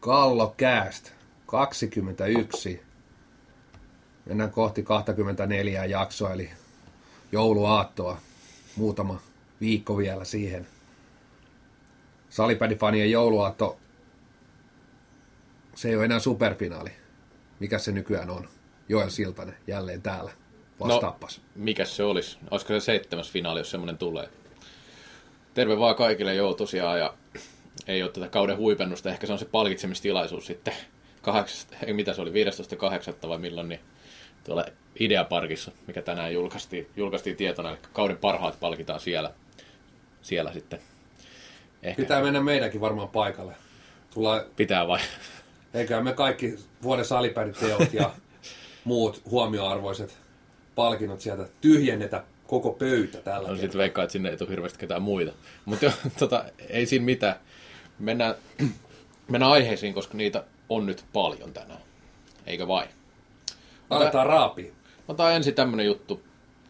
[0.00, 1.10] Kallo Cast
[1.46, 2.82] 21.
[4.26, 6.50] Mennään kohti 24 jaksoa, eli
[7.32, 8.18] jouluaattoa.
[8.76, 9.20] Muutama
[9.60, 10.66] viikko vielä siihen.
[12.30, 13.78] Salipädifanien jouluaatto,
[15.74, 16.90] se ei ole enää superfinaali.
[17.60, 18.48] Mikä se nykyään on?
[18.88, 20.32] Joel Siltanen jälleen täällä.
[20.80, 21.38] Vastaappas.
[21.38, 22.38] No, mikä se olisi?
[22.50, 24.28] Olisiko se seitsemäs finaali, jos semmoinen tulee?
[25.54, 27.14] Terve vaan kaikille, joo tosiaan, ja
[27.86, 30.74] ei ole tätä kauden huipennusta, ehkä se on se palkitsemistilaisuus sitten,
[31.22, 32.30] kahdeksasta, ei, mitä se oli,
[33.24, 33.28] 15.8.
[33.28, 33.80] vai milloin, niin
[34.44, 34.64] tuolla
[35.00, 39.32] Ideaparkissa, mikä tänään julkaistiin, julkaistiin tietona, eli kauden parhaat palkitaan siellä,
[40.22, 40.78] siellä sitten.
[41.82, 42.02] Ehkä.
[42.02, 43.54] Pitää mennä meidänkin varmaan paikalle.
[44.14, 44.44] Tulla...
[44.56, 45.00] Pitää vai?
[45.74, 48.10] Eiköhän me kaikki vuoden salipäditeot ja
[48.84, 50.18] muut huomioarvoiset
[50.74, 55.02] palkinnot sieltä tyhjennetä koko pöytä tällä no, sitten veikkaa, että sinne ei tule hirveästi ketään
[55.02, 55.32] muita.
[55.64, 57.36] Mutta tota, ei siinä mitään.
[57.98, 58.34] Mennään,
[59.28, 61.80] mennään aiheisiin, koska niitä on nyt paljon tänään.
[62.46, 62.86] Eikö vai?
[63.90, 64.72] Aletaan raapi.
[65.08, 66.22] Otetaan ensin tämmönen juttu.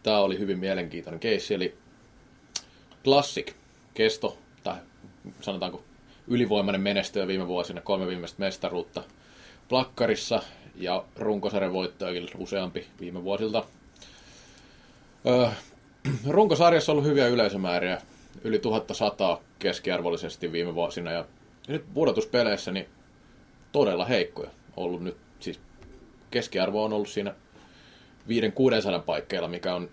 [0.02, 1.78] Tämä oli hyvin mielenkiintoinen keissi, eli
[3.04, 3.52] Classic
[3.94, 4.76] kesto, tai
[5.40, 5.84] sanotaanko
[6.26, 9.02] ylivoimainen menestyjä viime vuosina, kolme viimeistä mestaruutta
[9.68, 10.42] plakkarissa
[10.76, 13.64] ja runkosarjan voittajakin useampi viime vuosilta.
[15.26, 15.48] Öö,
[16.28, 18.02] runkosarjassa on ollut hyviä yleisömääriä,
[18.44, 21.24] yli 1100 keskiarvollisesti viime vuosina ja
[21.68, 22.88] nyt pudotuspeleissä niin
[23.72, 25.16] todella heikkoja ollut nyt.
[25.40, 25.60] Siis
[26.30, 27.34] keskiarvo on ollut siinä
[28.28, 29.90] 5-600 paikkeilla, mikä on,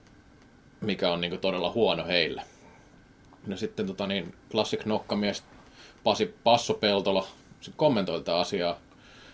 [0.81, 2.41] mikä on niin todella huono heille.
[3.47, 5.43] No sitten tota niin, Classic Nokkamies
[6.03, 7.27] Pasi Passopeltola
[7.75, 8.79] kommentoi tätä asiaa,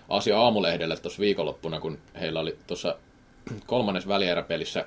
[0.10, 2.98] asiaa aamulehdelle tuossa viikonloppuna, kun heillä oli tuossa
[3.66, 4.86] kolmannes välieräpelissä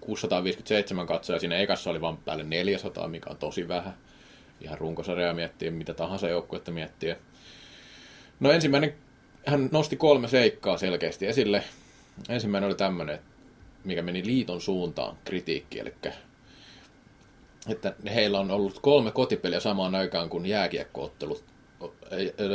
[0.00, 3.94] 657 katsoja, siinä ekassa oli vain päälle 400, mikä on tosi vähän.
[4.60, 7.16] Ihan runkosarjaa miettiä, mitä tahansa joukkuetta miettiä.
[8.40, 8.94] No ensimmäinen,
[9.46, 11.64] hän nosti kolme seikkaa selkeästi esille.
[12.28, 13.18] Ensimmäinen oli tämmöinen,
[13.84, 15.94] mikä meni liiton suuntaan kritiikki, eli
[17.68, 21.44] että heillä on ollut kolme kotipeliä samaan aikaan, kun jääkiekkoottelut,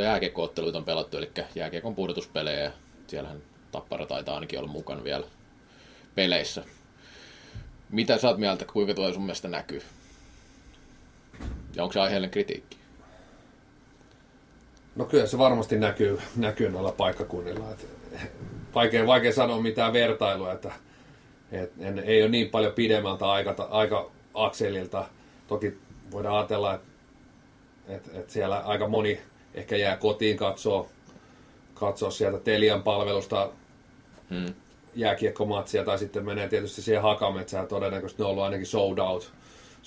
[0.02, 2.72] jääkiekkootteluita on pelattu, eli jääkiekon pudotuspelejä,
[3.06, 3.42] siellähän
[3.72, 5.26] Tappara taitaa ainakin olla mukana vielä
[6.14, 6.64] peleissä.
[7.90, 9.82] Mitä sä oot mieltä, kuinka tuo sun mielestä näkyy?
[11.74, 12.76] Ja onko se aiheellinen kritiikki?
[14.96, 17.70] No kyllä se varmasti näkyy, näkyy noilla paikkakunnilla.
[17.70, 17.86] Et
[18.74, 20.72] vaikea, vaikea sanoa mitään vertailua, että
[21.52, 25.08] et, en, ei ole niin paljon pidemmältä aika, aika akselilta.
[25.48, 25.78] Toki
[26.10, 26.86] voidaan ajatella, että
[27.88, 29.20] et, et siellä aika moni
[29.54, 30.88] ehkä jää kotiin katsoa,
[31.74, 33.50] katsoa sieltä Telian palvelusta
[34.30, 34.54] hmm
[34.94, 37.66] jääkiekkomatsia tai sitten menee tietysti siihen hakametsään.
[37.68, 39.32] Todennäköisesti ne on ollut ainakin sold out,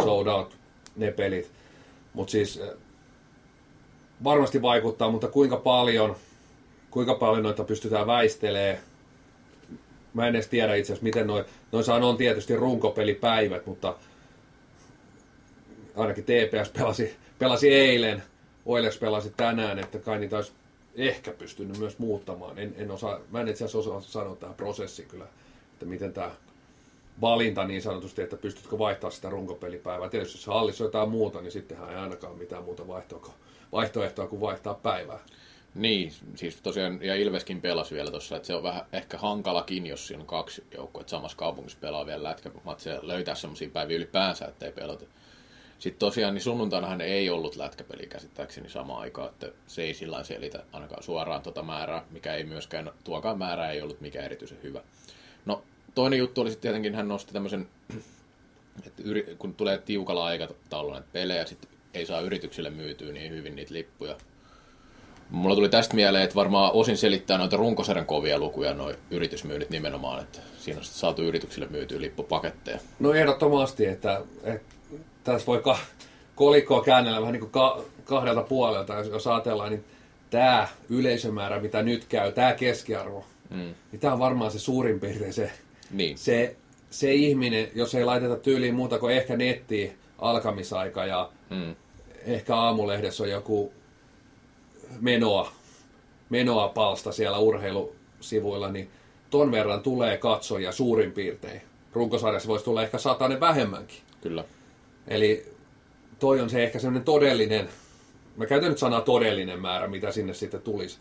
[0.03, 0.57] sold out
[0.96, 1.52] ne pelit.
[2.16, 2.70] Mutta siis eh,
[4.24, 6.16] varmasti vaikuttaa, mutta kuinka paljon,
[6.92, 8.80] kuinka paljon noita pystytään väistelee.
[10.14, 13.96] Mä en edes tiedä itse asiassa, miten noin, noissa on tietysti runkopelipäivät, mutta
[15.96, 18.24] ainakin TPS pelasi, pelasi eilen,
[18.66, 20.52] Oilers pelasi tänään, että kai niitä olisi
[20.96, 22.59] ehkä pystynyt myös muuttamaan.
[22.59, 25.26] En, en osaa, mä en itse asiassa osaa sanoa tämä prosessi kyllä,
[25.74, 26.32] että miten tämä
[27.22, 30.09] valinta niin sanotusti, että pystytkö vaihtaa sitä runkopelipäivää.
[30.09, 32.88] Tietysti jos hallissa on jotain muuta, niin sittenhän ei ainakaan mitään muuta
[33.72, 35.20] vaihtoehtoa, kuin vaihtaa päivää.
[35.76, 40.08] Niin, siis tosiaan, ja Ilveskin pelasi vielä tuossa, että se on vähän ehkä hankalakin, jos
[40.08, 44.72] siinä on kaksi joukkoa, että samassa kaupungissa pelaa vielä lätkämatseja, löytää semmoisia päiviä ylipäänsä, ettei
[44.72, 45.06] pelata
[45.80, 50.64] sitten tosiaan niin sunnuntainahan ei ollut lätkäpeli käsittääkseni samaan aikaan, että se ei sillä selitä
[50.74, 54.82] ainakaan suoraan tuota määrää, mikä ei myöskään, tuokaan määrä ei ollut mikään erityisen hyvä.
[55.46, 55.64] No
[55.96, 57.68] toinen juttu oli sitten tietenkin, hän nosti tämmöisen,
[58.88, 63.56] että yri, kun tulee tiukalla aikataululla näitä pelejä, sitten ei saa yrityksille myytyä niin hyvin
[63.56, 64.16] niitä lippuja.
[65.30, 70.22] Mulla tuli tästä mieleen, että varmaan osin selittää noita runkosarjan kovia lukuja noin yritysmyynnit nimenomaan,
[70.24, 72.80] että siinä on saatu yrityksille myytyä lippupaketteja.
[73.00, 74.76] No ehdottomasti, että, että
[75.24, 75.80] tässä voi ka-
[76.36, 79.86] kolikkoa käännellä vähän niin kuin ka- kahdelta puolelta, jos, jos ajatellaan, niin
[80.30, 83.76] tämä yleisömäärä, mitä nyt käy, tämä keskiarvo, mm.
[83.91, 85.52] niin tämä on varmaan se suurin piirtein se,
[85.91, 86.17] niin.
[86.17, 86.55] se,
[86.90, 91.76] se ihminen, jos ei laiteta tyyliin muuta kuin ehkä nettiin alkamisaika ja mm.
[92.26, 93.73] ehkä aamulehdessä on joku
[95.02, 95.52] menoa,
[96.29, 98.90] menoa palsta siellä urheilusivuilla, niin
[99.29, 101.61] ton verran tulee katsoja suurin piirtein.
[101.93, 103.97] Runkosarjassa voisi tulla ehkä satainen vähemmänkin.
[104.22, 104.43] Kyllä.
[105.08, 105.46] Eli
[106.20, 107.70] toi on se ehkä semmoinen todellinen,
[108.38, 110.97] mä käytän nyt sanaa todellinen määrä, mitä sinne sitten tulisi.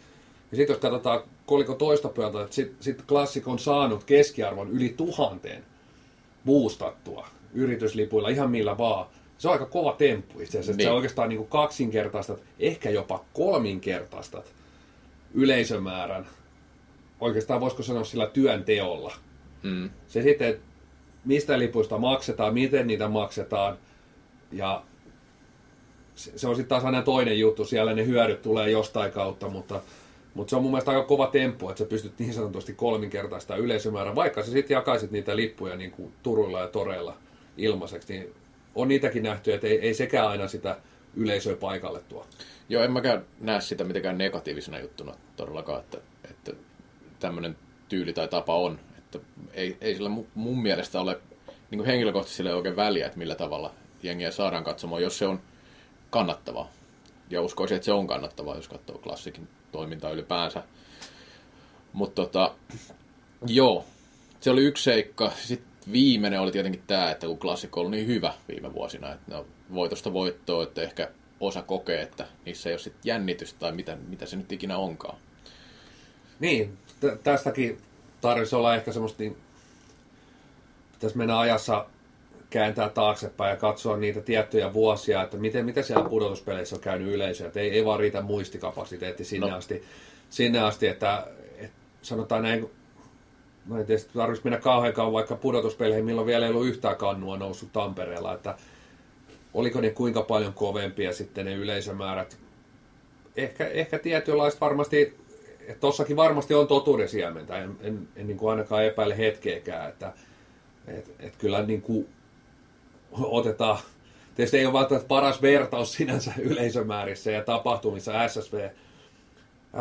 [0.54, 4.94] Ja sitten jos katsotaan koliko toista puolta, että sitten sit Classic on saanut keskiarvon yli
[4.96, 5.64] tuhanteen
[6.46, 9.06] boostattua yrityslipuilla ihan millä vaan.
[9.38, 10.72] Se on aika kova temppu itse asiassa.
[10.72, 10.88] Niin.
[10.88, 14.52] Se oikeastaan niin kuin kaksinkertaistat, ehkä jopa kolminkertaistat
[15.34, 16.26] yleisömäärän,
[17.20, 19.14] oikeastaan voisiko sanoa sillä työnteolla.
[19.62, 19.90] Mm.
[20.08, 20.62] Se sitten, että
[21.24, 23.78] mistä lipuista maksetaan, miten niitä maksetaan,
[24.52, 24.82] ja
[26.14, 29.80] se, se on sitten taas aina toinen juttu, siellä ne hyödyt tulee jostain kautta, mutta,
[30.34, 34.14] mutta se on mun mielestä aika kova temppu, että sä pystyt niin sanotusti kolminkertaista yleisömäärää,
[34.14, 37.16] vaikka sä sitten jakaisit niitä lippuja niin kuin Turuilla ja Toreilla
[37.56, 38.34] ilmaiseksi, niin
[38.75, 40.76] on niitäkin nähty, että ei, ei sekään aina sitä
[41.16, 42.26] yleisöä paikalle tuo.
[42.69, 45.98] Joo, en mäkään näe sitä mitenkään negatiivisena juttuna todellakaan, että,
[46.31, 46.52] että
[47.20, 47.56] tämmöinen
[47.88, 48.78] tyyli tai tapa on.
[48.98, 49.19] Että
[49.52, 51.20] ei, ei sillä mun mielestä ole
[51.70, 55.40] niin kuin henkilökohtaisesti sille oikein väliä, että millä tavalla jengiä saadaan katsomaan, jos se on
[56.10, 56.70] kannattavaa.
[57.30, 60.62] Ja uskoisin, että se on kannattavaa, jos katsoo klassikin toimintaa ylipäänsä.
[61.93, 62.55] Mutta tota,
[63.47, 63.85] joo,
[64.41, 65.32] se oli yksi seikka.
[65.37, 69.47] Sitten viimeinen oli tietenkin tämä, että kun klassikko oli niin hyvä viime vuosina, että no,
[69.75, 71.11] voitosta voittoa, että ehkä
[71.41, 75.19] osa kokee, että niissä ei ole sit jännitystä tai mitä, mitä se nyt ikinä onkaan.
[76.41, 77.79] Niin, t- tästäkin
[78.21, 79.37] tarvitsisi olla ehkä semmoista, niin
[80.93, 81.87] pitäisi mennä ajassa
[82.54, 87.46] kääntää taaksepäin ja katsoa niitä tiettyjä vuosia, että miten, miten siellä pudotuspeleissä on käynyt yleisöä.
[87.46, 89.56] Että ei, ei vaan riitä muistikapasiteetti sinne, no.
[89.56, 89.82] asti,
[90.30, 92.70] sinne asti, että, että sanotaan näin,
[93.66, 97.36] mä en tiedä, tarvitsisi mennä kauhean kauan vaikka pudotuspeleihin, milloin vielä ei ollut yhtään kannua
[97.36, 98.54] noussut Tampereella, että
[99.54, 102.38] oliko ne kuinka paljon kovempia sitten ne yleisömäärät.
[103.36, 105.16] Ehkä, ehkä tietynlaista varmasti,
[105.60, 110.12] että tossakin varmasti on totuuden siementä, en, en, en niin kuin ainakaan epäile hetkeäkään, että
[110.86, 112.08] et, et kyllä niin kuin
[113.19, 113.78] otetaan,
[114.34, 118.69] tietysti ei ole välttämättä paras vertaus sinänsä yleisömäärissä ja tapahtumissa SSV,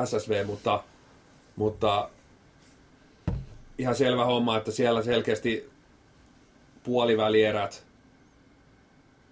[0.06, 0.84] SSV mutta,
[1.56, 2.10] mutta
[3.78, 5.70] ihan selvä homma, että siellä selkeästi
[6.84, 7.84] puolivälierät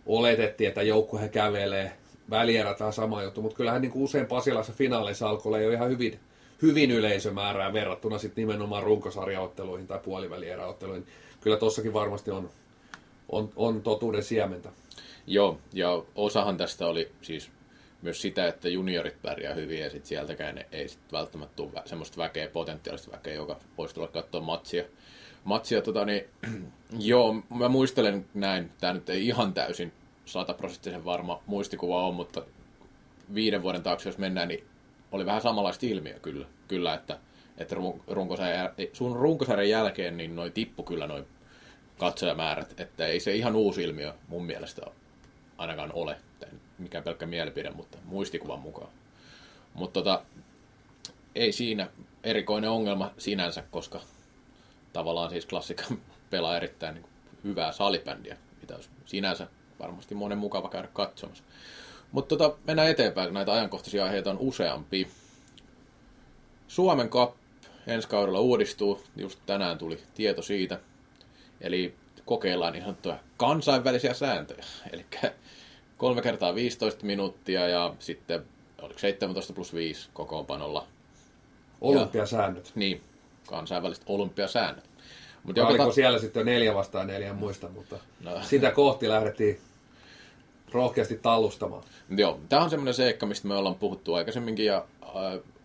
[0.05, 1.91] oletettiin, että joukkue kävelee.
[2.29, 5.89] Välierät on sama juttu, mutta kyllähän niin kuin usein Pasilassa finaaleissa alkoi olla jo ihan
[5.89, 6.19] hyvin,
[6.61, 11.07] hyvin yleisömäärää verrattuna sitten nimenomaan runkosarjaotteluihin tai puolivälieräotteluihin.
[11.41, 12.49] Kyllä tossakin varmasti on,
[13.29, 14.69] on, on totuuden siementä.
[15.27, 17.51] Joo, ja osahan tästä oli siis
[18.01, 22.49] myös sitä, että juniorit pärjää hyvin ja sitten sieltäkään ei sit välttämättä tule semmoista väkeä,
[22.49, 24.83] potentiaalista väkeä, joka voisi tulla katsoa matsia.
[25.43, 26.23] matsia tota, niin,
[26.99, 29.93] joo, mä muistelen näin, tämä nyt ei ihan täysin
[30.25, 32.41] sataprosenttisen varma muistikuva on, mutta
[33.33, 34.63] viiden vuoden taakse jos mennään, niin
[35.11, 37.19] oli vähän samanlaista ilmiö kyllä, kyllä että,
[37.57, 37.75] että
[38.07, 41.25] runkosarjan, sun runkosarjan jälkeen niin noin tippu kyllä noin
[42.01, 44.81] katsojamäärät, että ei se ihan uusi ilmiö mun mielestä
[45.57, 46.17] ainakaan ole,
[46.77, 48.89] mikään pelkkä mielipide, mutta muistikuvan mukaan.
[49.73, 50.21] Mutta tota,
[51.35, 51.89] ei siinä
[52.23, 54.01] erikoinen ongelma sinänsä, koska
[54.93, 55.83] tavallaan siis klassikka
[56.29, 57.05] pelaa erittäin niin
[57.43, 59.47] hyvää salibändiä, mitä olisi sinänsä
[59.79, 61.43] varmasti monen mukava käydä katsomassa.
[62.11, 65.07] Mutta tota, mennään eteenpäin, näitä ajankohtaisia aiheita on useampi.
[66.67, 67.35] Suomen Cup
[67.87, 70.79] ensi kaudella uudistuu, just tänään tuli tieto siitä.
[71.61, 74.63] Eli kokeillaan niin sanottuja kansainvälisiä sääntöjä.
[74.93, 75.05] Eli
[75.97, 78.43] kolme kertaa 15 minuuttia ja sitten
[78.81, 80.87] oliko 17 plus 5 kokoonpanolla.
[81.81, 82.65] Olympiasäännöt.
[82.65, 83.01] Ja, niin,
[83.47, 84.85] kansainväliset olympiasäännöt.
[85.43, 85.91] Mut joka oliko ta...
[85.91, 88.31] siellä sitten neljä vastaan neljä, muista, mutta no.
[88.41, 89.59] sitä kohti lähdettiin
[90.71, 91.83] rohkeasti tallustamaan.
[92.17, 94.85] Joo, tämä on semmoinen seikka, mistä me ollaan puhuttu aikaisemminkin ja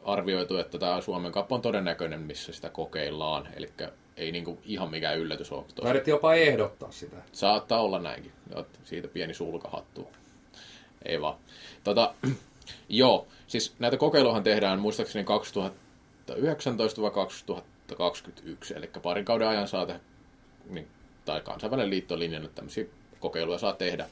[0.05, 3.49] arvioitu, että tämä Suomen kappo on todennäköinen, missä sitä kokeillaan.
[3.57, 3.71] Eli
[4.17, 5.65] ei niinku ihan mikään yllätys ole.
[5.83, 7.17] Taidettiin jopa ehdottaa sitä.
[7.33, 8.33] Saattaa olla näinkin.
[8.85, 10.11] Siitä pieni sulkahattu.
[11.05, 11.39] Ei vaan.
[11.85, 12.15] Tota,
[12.89, 20.01] joo, siis näitä kokeiluhan tehdään muistaakseni 2019 vai 2021, eli parin kauden ajan saa tehdä,
[20.71, 20.89] niin,
[21.25, 22.85] tai kansainvälinen liitto on linjannut tämmöisiä
[23.21, 24.07] kokeiluja saa tehdä.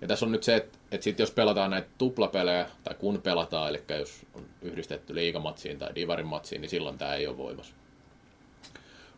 [0.00, 3.68] Ja tässä on nyt se, että, että sit jos pelataan näitä tuplapelejä, tai kun pelataan,
[3.68, 7.74] eli jos on yhdistetty liigamatsiin tai divarin matsiin, niin silloin tämä ei ole voimassa.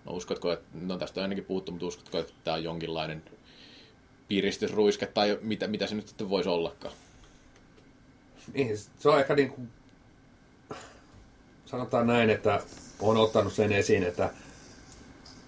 [0.04, 3.22] No uskotko, että, no tästä on ainakin puhuttu, mutta uskotko, että tämä on jonkinlainen
[4.28, 6.94] piristysruiske, tai mitä, mitä se nyt sitten voisi ollakaan?
[8.54, 9.68] Niin, se on ehkä niin kuin,
[11.66, 12.62] sanotaan näin, että
[13.00, 14.30] on ottanut sen esiin, että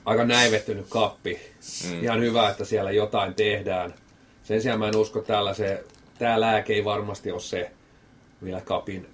[0.05, 1.41] aika näivettynyt kappi.
[1.89, 2.05] Mm.
[2.05, 3.95] Ihan hyvä, että siellä jotain tehdään.
[4.43, 5.25] Sen sijaan mä en usko
[5.57, 5.85] se,
[6.19, 7.71] tämä lääke ei varmasti ole se,
[8.41, 9.09] millä kapin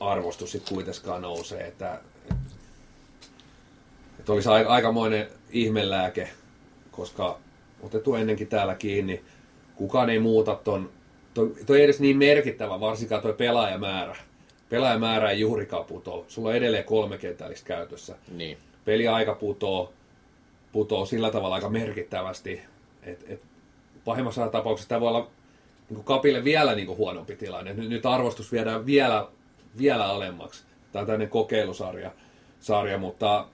[0.00, 1.66] arvostus sitten kuitenkaan nousee.
[1.66, 2.00] Että,
[4.26, 6.28] että olisi aikamoinen ihmelääke,
[6.90, 7.38] koska
[7.82, 9.24] otettu ennenkin täällä kiinni.
[9.74, 10.90] Kukaan ei muuta ton,
[11.34, 14.16] toi, toi ei edes niin merkittävä, varsinkaan toi pelaajamäärä.
[14.68, 16.24] Pelaajamäärä ei juurikaan putoa.
[16.28, 18.16] Sulla on edelleen kolme kentällistä käytössä.
[18.30, 18.58] Niin.
[18.84, 19.92] Peliaika putoo,
[20.72, 22.60] putoo sillä tavalla aika merkittävästi,
[23.02, 23.42] että et
[24.04, 25.28] pahimmassa tapauksessa tämä voi olla
[25.90, 27.74] niin kapille vielä niin kuin huonompi tilanne.
[27.74, 29.28] Nyt, nyt arvostus viedään vielä,
[29.78, 30.64] vielä alemmaksi.
[30.92, 32.10] Tämä on tämmöinen kokeilusarja,
[32.60, 33.46] sarja, mutta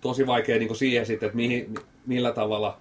[0.00, 1.74] tosi vaikea niin siihen sitten, että mihin,
[2.06, 2.78] millä tavalla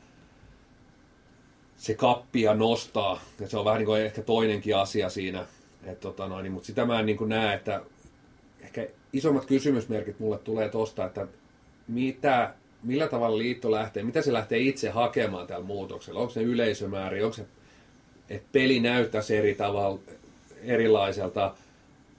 [1.77, 3.21] se kappia nostaa.
[3.39, 5.45] Ja se on vähän niin kuin ehkä toinenkin asia siinä.
[5.83, 7.81] Et tota noin, niin, mutta sitä mä en niin kuin näe, että
[8.59, 11.27] ehkä isommat kysymysmerkit mulle tulee tosta, että
[11.87, 16.19] mitä, millä tavalla liitto lähtee, mitä se lähtee itse hakemaan tällä muutoksella.
[16.19, 17.45] Onko se yleisömäärä, onko se,
[18.29, 19.99] että peli näyttäisi eri tavalla,
[20.63, 21.55] erilaiselta,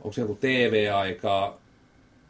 [0.00, 1.60] onko se joku TV-aikaa,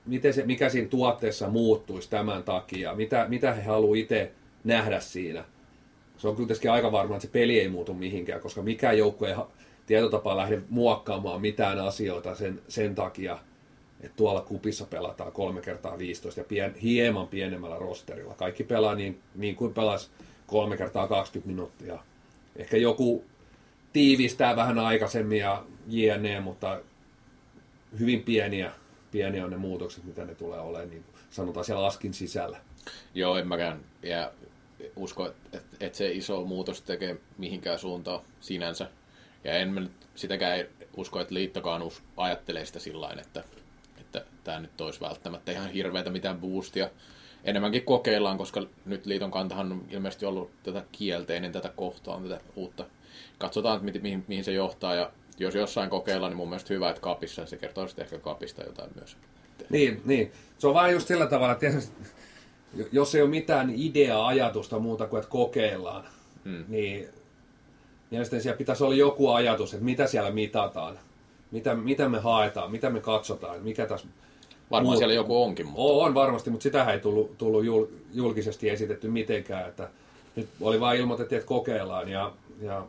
[0.07, 4.33] miten se, mikä siinä tuotteessa muuttuisi tämän takia, mitä, mitä he haluavat itse
[4.64, 5.45] nähdä siinä.
[6.19, 9.35] Se on kuitenkin aika varma, että se peli ei muutu mihinkään, koska mikä joukko ei
[9.87, 13.38] tietotapa lähde muokkaamaan mitään asioita sen, sen takia,
[14.00, 18.35] että tuolla kupissa pelataan 3 kertaa 15 ja pien, hieman pienemmällä rosterilla.
[18.35, 20.11] Kaikki pelaa niin, niin kuin pelas
[20.47, 21.99] 3 kertaa 20 minuuttia.
[22.57, 23.25] Ehkä joku
[23.92, 26.80] tiivistää vähän aikaisemmin ja jne, mutta
[27.99, 28.73] hyvin pieniä,
[29.11, 32.61] pieniä on ne muutokset, mitä ne tulee olemaan, niin sanotaan siellä askin sisällä.
[33.14, 34.33] Joo, en mäkään ja
[34.97, 38.90] usko, että, että se iso muutos tekee mihinkään suuntaan sinänsä.
[39.45, 41.83] Ja en mä nyt sitäkään usko, että liittokaan
[42.17, 43.45] ajattelee sitä sillä että,
[44.00, 46.90] että tämä nyt olisi välttämättä ihan hirveätä mitään boostia.
[47.45, 52.87] Enemmänkin kokeillaan, koska nyt liiton kantahan on ilmeisesti ollut tätä kielteinen tätä kohtaan, tätä uutta.
[53.38, 57.02] Katsotaan, että mihin, mihin se johtaa ja jos jossain kokeillaan, niin mun mielestä hyvä, että
[57.02, 59.16] kapissa se kertoo sitten ehkä kapista jotain myös.
[59.70, 60.32] Niin, niin.
[60.59, 61.66] Se on vain just sillä tavalla, että
[62.92, 66.04] jos ei ole mitään ideaa, ajatusta muuta kuin, että kokeillaan,
[66.44, 66.64] hmm.
[66.68, 67.09] niin
[68.11, 70.99] mielestäni siellä pitäisi olla joku ajatus, että mitä siellä mitataan,
[71.50, 74.06] mitä, mitä me haetaan, mitä me katsotaan, mikä tässä...
[74.70, 75.66] Varmaan siellä joku onkin.
[75.66, 75.82] Mutta...
[75.82, 79.68] On varmasti, mutta sitä ei tullut, tullut jul, julkisesti esitetty mitenkään.
[79.68, 79.88] Että
[80.37, 82.87] nyt oli vain ilmoitettu, että kokeillaan ja, ja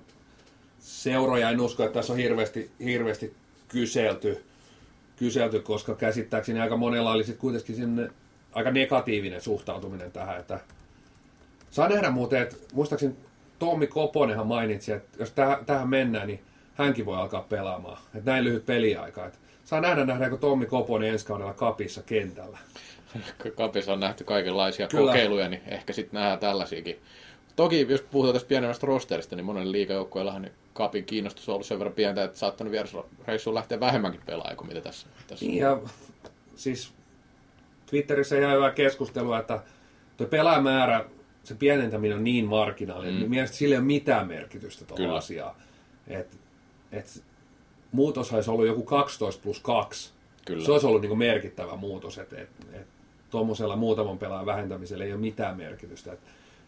[0.82, 3.34] seuroja en usko, että tässä on hirveästi, hirveästi
[3.68, 4.44] kyselty,
[5.16, 8.10] kyselty, koska käsittääkseni aika monella oli sitten kuitenkin sinne
[8.54, 10.40] aika negatiivinen suhtautuminen tähän.
[10.40, 10.60] Että
[11.72, 13.16] saa nähdä muuten, että muistaakseni
[13.60, 16.40] Tommi Koponenhan mainitsi, että jos tähän, tähän mennään, niin
[16.74, 17.98] hänkin voi alkaa pelaamaan.
[18.16, 19.26] Että näin lyhyt peliaika.
[19.26, 22.58] Että saa nähdä, nähdäänkö Tommi Koponen ensi kaudella kapissa kentällä.
[23.56, 25.12] Kapissa on nähty kaikenlaisia Kyllä.
[25.12, 27.00] kokeiluja, niin ehkä sitten nähdään tällaisiakin.
[27.56, 31.80] Toki, jos puhutaan tästä pienemmästä rosterista, niin monen liikajoukkueellahan niin kapin kiinnostus on ollut sen
[31.80, 35.08] verran pientä, että saattanut vierasreissuun lähteä vähemmänkin pelaamaan kuin mitä tässä.
[35.28, 35.46] tässä.
[35.46, 35.80] Ja
[36.56, 36.94] siis
[37.86, 39.62] Twitterissä ihan hyvää keskustelua, että
[40.18, 41.06] tuo pelaamäärä,
[41.44, 43.20] se pienentäminen on niin marginaalinen, mm.
[43.20, 45.60] niin mielestäni sillä ei ole mitään merkitystä tuolla asiaa.
[46.08, 46.38] Et,
[46.92, 47.24] et,
[47.92, 50.12] muutos olisi ollut joku 12 plus 2.
[50.46, 50.66] Kyllä.
[50.66, 52.88] Se olisi ollut niin merkittävä muutos, että et, et,
[53.30, 56.14] tuommoisella muutaman pelaajan vähentämisellä ei ole mitään merkitystä.
[56.14, 56.20] Et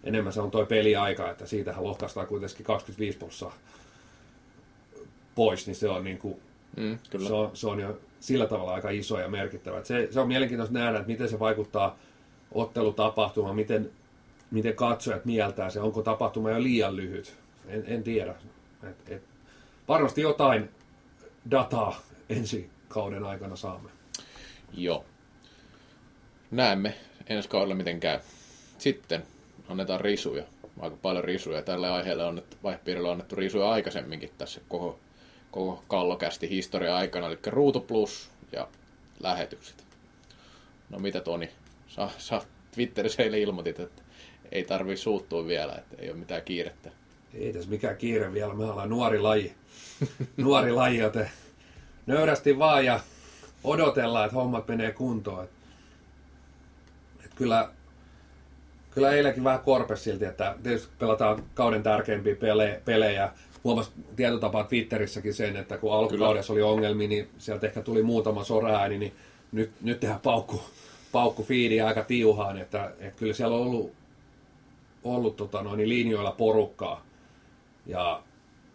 [0.04, 3.60] enemmän se on tuo peliaika, että siitähän lohkaistaan kuitenkin 25 prosenttia
[5.36, 6.42] pois, niin se on, niin kuin,
[6.78, 7.28] mm, kyllä.
[7.28, 9.84] Se on, se on jo sillä tavalla aika iso ja merkittävä.
[9.84, 11.98] se, se on mielenkiintoista nähdä, että miten se vaikuttaa
[12.52, 13.92] ottelutapahtumaan, miten,
[14.52, 17.36] miten katsojat mieltää se, onko tapahtuma jo liian lyhyt.
[17.68, 18.36] En, en tiedä.
[18.84, 19.24] Et, et,
[19.88, 20.70] varmasti jotain
[21.52, 23.90] dataa ensi kauden aikana saamme.
[24.74, 25.06] Joo.
[26.52, 26.94] Näemme
[27.28, 28.20] ensi kaudella miten käy.
[28.78, 29.24] Sitten
[29.70, 30.44] annetaan risuja.
[30.80, 31.62] Aika paljon risuja.
[31.62, 32.58] Tälle aiheelle on annettu,
[33.04, 35.00] on annettu risuja aikaisemminkin tässä koko
[35.54, 38.68] koko kallokästi historia aikana, eli Ruutu Plus ja
[39.20, 39.84] lähetykset.
[40.90, 41.50] No mitä Toni,
[41.88, 42.42] sä, sä
[42.72, 44.02] Twitterissä eilen ilmoitit, että
[44.52, 46.92] ei tarvi suuttua vielä, että ei ole mitään kiirettä.
[47.34, 49.54] Ei tässä mikään kiire vielä, me ollaan nuori laji.
[50.38, 51.30] nuori laji, joten
[52.06, 53.00] nöyrästi vaan ja
[53.64, 55.48] odotellaan, että hommat menee kuntoon.
[57.26, 57.70] Et, kyllä,
[58.92, 63.32] kyllä eilenkin vähän korpes silti, että tietysti pelataan kauden tärkeimpiä pelejä, pelejä
[63.64, 68.98] huomasi tietotapaa Twitterissäkin sen, että kun alkukaudessa oli ongelmia, niin sieltä ehkä tuli muutama soraääni,
[68.98, 69.14] niin
[69.52, 70.62] nyt, nyt tehdään paukku,
[71.12, 73.94] paukku fiidi aika tiuhaan, että, että kyllä siellä on ollut,
[75.04, 77.06] ollut tota noin, linjoilla porukkaa.
[77.86, 78.24] Ja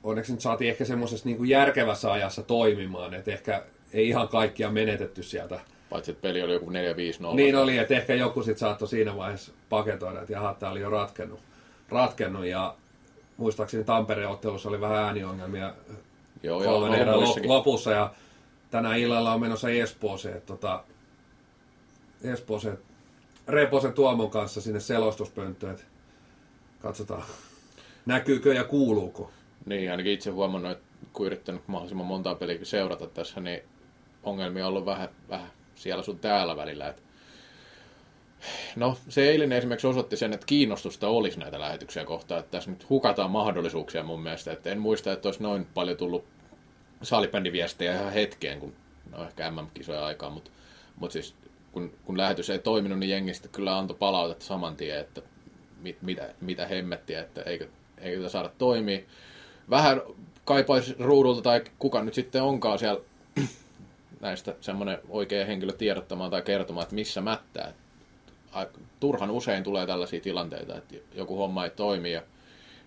[0.02, 4.70] onneksi nyt saatiin ehkä semmoisessa niin kuin järkevässä ajassa toimimaan, että ehkä ei ihan kaikkia
[4.70, 5.60] menetetty sieltä.
[5.90, 7.34] Paitsi, että peli oli joku 4-5-0.
[7.34, 10.90] Niin oli, että ehkä joku sitten saattoi siinä vaiheessa paketoida, että jaha, tämä oli jo
[10.90, 11.40] ratkennut.
[11.88, 12.74] ratkennut ja
[13.38, 15.74] muistaakseni Tampereen ottelussa oli vähän ääniongelmia
[16.42, 18.12] Joo, kolmen erän lopussa ja
[18.70, 20.84] tänä illalla on menossa Espooseen, tota,
[22.22, 22.78] Espooseen
[23.48, 25.78] Reposen Tuomon kanssa sinne selostuspönttöön,
[26.80, 27.22] katsotaan
[28.06, 29.30] näkyykö ja kuuluuko.
[29.66, 33.60] Niin, ainakin itse huomannut, että kun yrittänyt mahdollisimman montaa peliä seurata tässä, niin
[34.22, 36.88] ongelmia on ollut vähän, vähän siellä sun täällä välillä.
[36.88, 37.02] Että
[38.76, 42.90] No, se eilen esimerkiksi osoitti sen, että kiinnostusta olisi näitä lähetyksiä kohtaan, että tässä nyt
[42.90, 46.24] hukataan mahdollisuuksia mun mielestä, että en muista, että olisi noin paljon tullut
[47.02, 48.74] salibändiviestejä ihan hetkeen, kun
[49.10, 50.50] no ehkä MM-kisoja aikaa, mutta
[50.96, 51.34] Mutta siis
[51.72, 55.22] kun, kun lähetys ei toiminut, niin jengi sitten kyllä antoi palautetta saman tien, että
[55.80, 57.68] mit, mitä, mitä hemmettiä, että eikö,
[57.98, 59.00] eikö tätä saada toimia.
[59.70, 60.00] Vähän
[60.44, 63.00] kaipaisi ruudulta tai kuka nyt sitten onkaan siellä
[64.20, 67.72] näistä semmoinen oikea henkilö tiedottamaan tai kertomaan, että missä mättää.
[69.00, 72.22] Turhan usein tulee tällaisia tilanteita, että joku homma ei toimi ja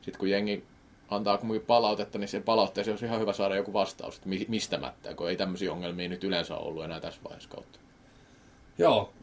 [0.01, 0.63] sitten kun jengi
[1.09, 5.13] antaa kuitenkin palautetta, niin se palautteeseen olisi ihan hyvä saada joku vastaus, että mistä mättää,
[5.13, 7.79] kun ei tämmöisiä ongelmia nyt yleensä ollut enää tässä vaiheessa kautta.
[8.77, 9.13] Joo,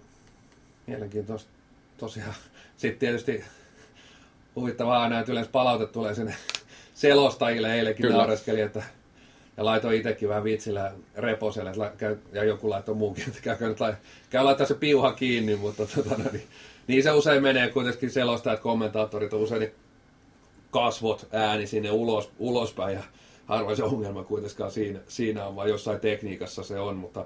[0.87, 1.51] mielenkiintoista
[1.97, 2.35] tosiaan.
[2.77, 3.45] Sitten tietysti
[4.57, 6.35] huvittavaa aina, että yleensä palaute tulee sinne
[6.95, 7.75] selostajille.
[7.75, 8.83] Eilenkin naureskeli, että
[9.59, 11.73] ja laitoin itsekin vähän vitsillä reposelle,
[12.33, 13.95] ja joku laittoi muukin, että käy, käy,
[14.31, 16.43] käy laittaa se piuha kiinni, mutta tota, niin,
[16.87, 19.71] niin, se usein menee kuitenkin selostajat, kommentaattorit on usein
[20.71, 23.03] kasvot, ääni sinne ulos, ulospäin, ja
[23.47, 27.25] harvoin se ongelma kuitenkaan siinä, siinä on, vaan jossain tekniikassa se on, mutta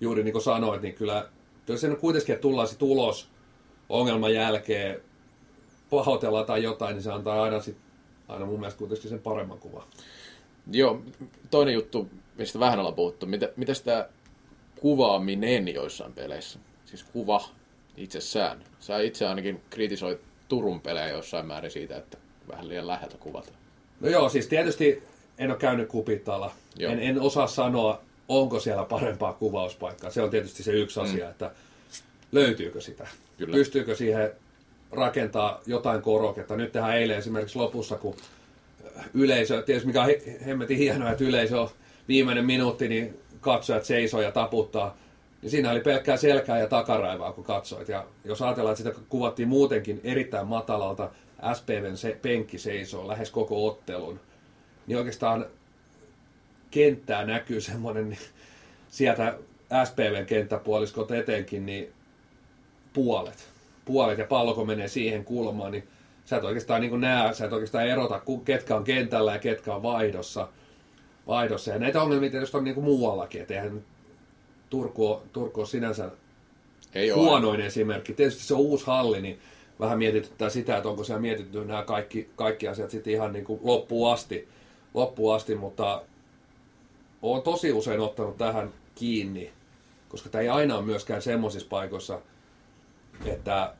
[0.00, 1.28] juuri niin kuin sanoit, niin kyllä,
[1.68, 3.28] jos se kuitenkin, että tullaan sitten ulos
[3.88, 5.00] ongelman jälkeen,
[5.90, 7.76] pahoitellaan tai jotain, niin se antaa aina, sit,
[8.28, 9.84] aina mun mielestä kuitenkin sen paremman kuvan.
[10.70, 11.02] Joo,
[11.50, 14.08] toinen juttu, mistä vähän ollaan puhuttu, mitä, mitä sitä
[14.80, 17.44] kuvaaminen joissain peleissä, siis kuva
[17.96, 18.64] itsessään.
[18.80, 22.18] Sä itse ainakin kritisoit Turun pelejä jossain määrin siitä, että
[22.48, 23.52] vähän liian läheltä kuvata.
[24.00, 25.02] No joo, siis tietysti
[25.38, 26.52] en ole käynyt kupitalla.
[26.78, 30.10] En, en osaa sanoa, onko siellä parempaa kuvauspaikkaa.
[30.10, 31.06] Se on tietysti se yksi mm.
[31.06, 31.50] asia, että
[32.32, 33.06] löytyykö sitä.
[33.38, 33.52] Kyllä.
[33.52, 34.30] Pystyykö siihen
[34.92, 36.56] rakentaa jotain koroketta.
[36.56, 38.16] Nyt tehdään eilen esimerkiksi lopussa, kun
[39.14, 40.08] yleisö, tietysti mikä on
[40.46, 41.70] hemmetin hienoa, että yleisö on
[42.08, 44.96] viimeinen minuutti, niin katsojat seisoo ja taputtaa.
[45.42, 47.88] Ja siinä oli pelkkää selkää ja takaraivaa, kun katsoit.
[47.88, 51.10] Ja jos ajatellaan, että sitä kuvattiin muutenkin erittäin matalalta,
[51.54, 54.20] SPVn se, penkki seisoo lähes koko ottelun,
[54.86, 55.46] niin oikeastaan
[56.70, 58.18] kenttää näkyy semmoinen
[58.90, 59.38] sieltä
[59.84, 61.92] SPVn kenttäpuoliskot etenkin, niin
[62.92, 63.48] puolet.
[63.84, 65.88] Puolet ja pallo kun menee siihen kulmaan, niin
[66.24, 69.82] sä et oikeastaan niin näe, sä et oikeastaan erota, ketkä on kentällä ja ketkä on
[69.82, 70.48] vaihdossa.
[71.26, 71.70] vaihdossa.
[71.70, 73.84] Ja näitä ongelmia tietysti on niin kuin muuallakin, että eihän
[74.70, 76.10] Turku, Turku on sinänsä
[76.94, 77.66] Ei huonoin ole.
[77.66, 78.12] esimerkki.
[78.12, 79.38] Tietysti se on uusi halli, niin
[79.80, 83.60] vähän mietityttää sitä, että onko siellä mietitty nämä kaikki, kaikki asiat sitten ihan niin kuin
[83.62, 84.48] loppuun asti,
[84.94, 86.02] loppuun asti, mutta
[87.22, 89.52] olen tosi usein ottanut tähän kiinni,
[90.08, 92.20] koska tämä ei aina ole myöskään semmoisissa paikoissa,
[93.24, 93.74] että,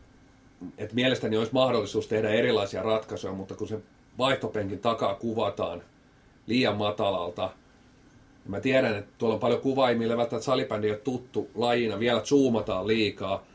[0.78, 3.78] että mielestäni olisi mahdollisuus tehdä erilaisia ratkaisuja, mutta kun se
[4.18, 5.82] vaihtopenkin takaa kuvataan
[6.46, 7.50] liian matalalta,
[8.44, 12.20] niin mä tiedän, että tuolla on paljon kuvaajia, millä välttämättä salibändi ole tuttu lajina, vielä
[12.20, 13.46] zoomataan liikaa,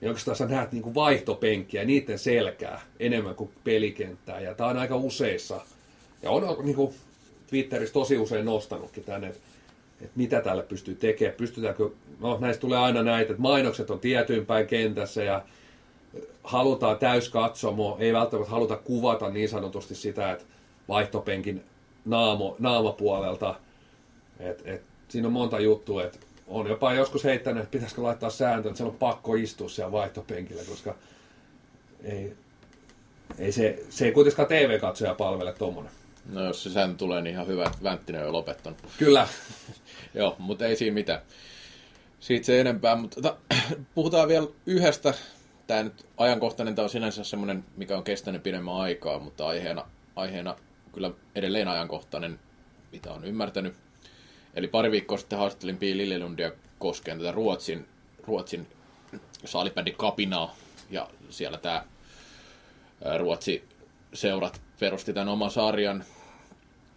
[0.00, 4.40] niin oikeastaan sä näet niin vaihtopenkkiä, niiden selkää enemmän kuin pelikenttää.
[4.40, 5.60] Ja tämä on aika useissa.
[6.22, 6.94] Ja on niin kuin
[7.46, 9.40] Twitterissä tosi usein nostanutkin tänne, että,
[10.00, 11.36] että mitä tälle pystyy tekemään.
[11.36, 15.42] Pystytäänkö, no näistä tulee aina näitä, että mainokset on tietyin päin kentässä ja
[16.44, 20.44] halutaan täyskatsomo, ei välttämättä haluta kuvata niin sanotusti sitä, että
[20.88, 21.64] vaihtopenkin
[22.04, 23.54] naamo, naamapuolelta.
[24.40, 28.68] Et, et, siinä on monta juttua, että on jopa joskus heittänyt, että pitäisikö laittaa sääntö,
[28.68, 30.94] että se on pakko istua siellä vaihtopenkillä, koska
[32.04, 32.36] ei,
[33.38, 35.92] ei se, se ei kuitenkaan TV-katsoja palvele tuommoinen.
[36.32, 38.78] No jos se sääntö tulee, niin ihan hyvä, että Vänttinen on jo lopettanut.
[38.98, 39.28] Kyllä.
[40.14, 41.20] Joo, mutta ei siinä mitään.
[42.20, 43.36] Siitä se enempää, mutta ta,
[43.94, 45.14] puhutaan vielä yhdestä.
[45.68, 49.84] Tämä nyt ajankohtainen, tämä on sinänsä semmoinen, mikä on kestänyt pidemmän aikaa, mutta aiheena,
[50.16, 50.56] aiheena
[50.92, 52.40] kyllä edelleen ajankohtainen,
[52.92, 53.74] mitä on ymmärtänyt.
[54.54, 57.86] Eli pari viikkoa sitten haastattelin Pi Lillelundia koskien tätä Ruotsin,
[58.22, 58.66] Ruotsin
[59.44, 60.56] saalibändi Kapinaa.
[60.90, 61.84] Ja siellä tämä
[63.18, 63.68] Ruotsi
[64.14, 66.04] seurat perusti tämän oman sarjan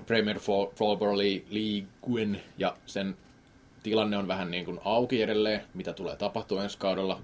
[0.06, 0.40] Premier
[0.76, 1.18] Floorball
[1.50, 3.18] League ja sen
[3.84, 7.22] tilanne on vähän niin kuin auki edelleen, mitä tulee tapahtua ensi kaudella.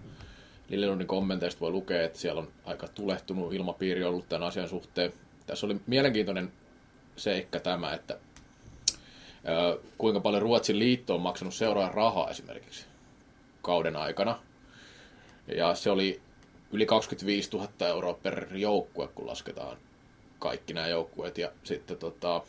[0.69, 5.13] Lillelundin kommenteista voi lukea, että siellä on aika tulehtunut ilmapiiri ollut tämän asian suhteen.
[5.45, 6.51] Tässä oli mielenkiintoinen
[7.15, 8.17] seikka tämä, että
[9.97, 12.85] kuinka paljon Ruotsin liitto on maksanut seuraajan rahaa esimerkiksi
[13.61, 14.39] kauden aikana.
[15.55, 16.21] Ja se oli
[16.71, 19.77] yli 25 000 euroa per joukkue, kun lasketaan
[20.39, 21.37] kaikki nämä joukkueet.
[21.37, 22.41] Ja sitten tota,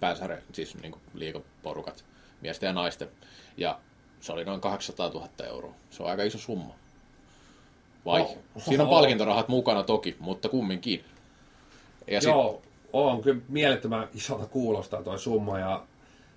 [0.00, 2.04] pääsarja, siis niin liikaporukat,
[2.40, 3.08] miesten ja naisten.
[3.56, 3.80] Ja
[4.20, 5.74] se oli noin 800 000 euroa.
[5.90, 6.74] Se on aika iso summa.
[8.04, 8.20] Vai?
[8.20, 11.04] Oh, Siinä on palkintorahat mukana toki, mutta kumminkin.
[12.06, 12.90] Ja Joo, sit...
[12.92, 15.82] on kyllä mielettömän isolta kuulostaa tuo summa ja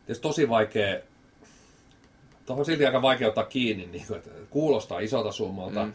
[0.05, 0.99] tietysti tosi vaikea,
[2.45, 5.85] tuohon silti aika vaikea ottaa kiinni, niin kuin, että kuulostaa isolta summalta.
[5.85, 5.93] Mm.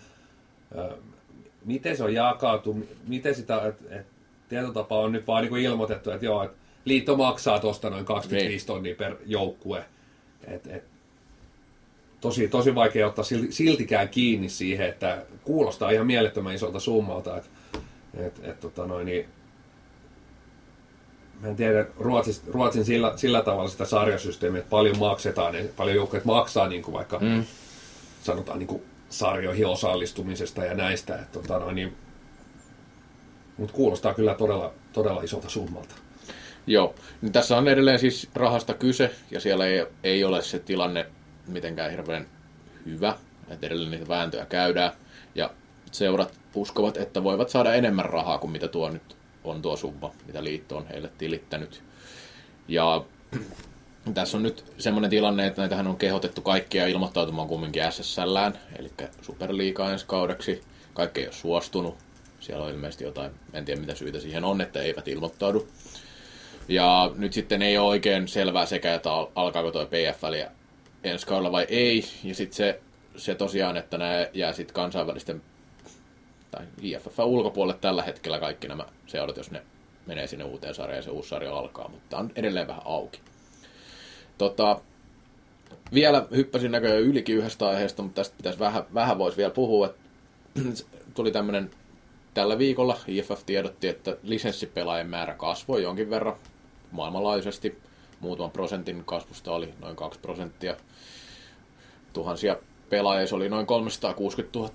[1.64, 2.76] Miten se on jakautu,
[3.06, 4.06] miten sitä, että et,
[4.48, 8.48] tietotapa on nyt vaan niin kuin ilmoitettu, että joo, että liitto maksaa tuosta noin 25
[8.48, 8.66] niin.
[8.66, 9.84] tonnia per joukkue.
[10.46, 10.84] Et, et,
[12.20, 17.36] tosi, tosi vaikea ottaa siltikään kiinni siihen, että kuulostaa ihan mielettömän isolta summalta.
[17.36, 17.50] Että,
[18.14, 19.28] et, et, tota noin, niin,
[21.40, 25.96] mä en tiedä Ruotsin, Ruotsin sillä, sillä tavalla sitä sarjasysteemiä, että paljon maksetaan, niin paljon
[25.96, 27.44] joukkueet maksaa niin kuin vaikka mm.
[28.22, 31.14] sanotaan niin kuin sarjoihin osallistumisesta ja näistä.
[31.14, 31.96] Että, tota noin, niin,
[33.56, 35.94] mutta kuulostaa kyllä todella, todella isolta summalta.
[36.66, 41.06] Joo, niin tässä on edelleen siis rahasta kyse ja siellä ei, ei ole se tilanne
[41.48, 42.26] mitenkään hirveän
[42.86, 43.14] hyvä,
[43.48, 44.92] että edelleen niitä vääntöjä käydään
[45.34, 45.50] ja
[45.92, 50.44] seurat uskovat, että voivat saada enemmän rahaa kuin mitä tuo nyt on tuo summa, mitä
[50.44, 51.82] liitto on heille tilittänyt.
[52.68, 53.04] Ja
[54.14, 58.90] tässä on nyt semmoinen tilanne, että näitähän on kehotettu kaikkia ilmoittautumaan kumminkin SSLään, eli
[59.22, 60.60] Superliigaa ensi kaudeksi.
[60.94, 61.96] Kaikki ei ole suostunut.
[62.40, 65.68] Siellä on ilmeisesti jotain, en tiedä mitä syitä siihen on, että eivät ilmoittaudu.
[66.68, 70.50] Ja nyt sitten ei ole oikein selvää sekä, että alkaako tuo PFL ja
[71.08, 72.04] ensi kaudella vai ei.
[72.24, 72.80] Ja sitten se,
[73.16, 75.42] se tosiaan, että nämä jää sitten kansainvälisten
[76.50, 79.62] tai IFF ulkopuolelle tällä hetkellä kaikki nämä seurat, jos ne
[80.06, 83.20] menee sinne uuteen sarjaan ja se uusi sarja alkaa, mutta on edelleen vähän auki.
[84.38, 84.80] Tota,
[85.94, 89.86] vielä hyppäsin näköjään ylikin yhdestä aiheesta, mutta tästä pitäisi vähän, vähän voisi vielä puhua.
[89.86, 91.70] Että tuli tämmöinen
[92.34, 96.36] tällä viikolla IFF tiedotti, että lisenssipelaajien määrä kasvoi jonkin verran
[96.90, 97.78] maailmanlaajuisesti.
[98.20, 100.76] Muutaman prosentin kasvusta oli noin 2 prosenttia.
[102.18, 102.56] Tuhansia
[102.90, 104.72] pelaajia, se oli noin 360 000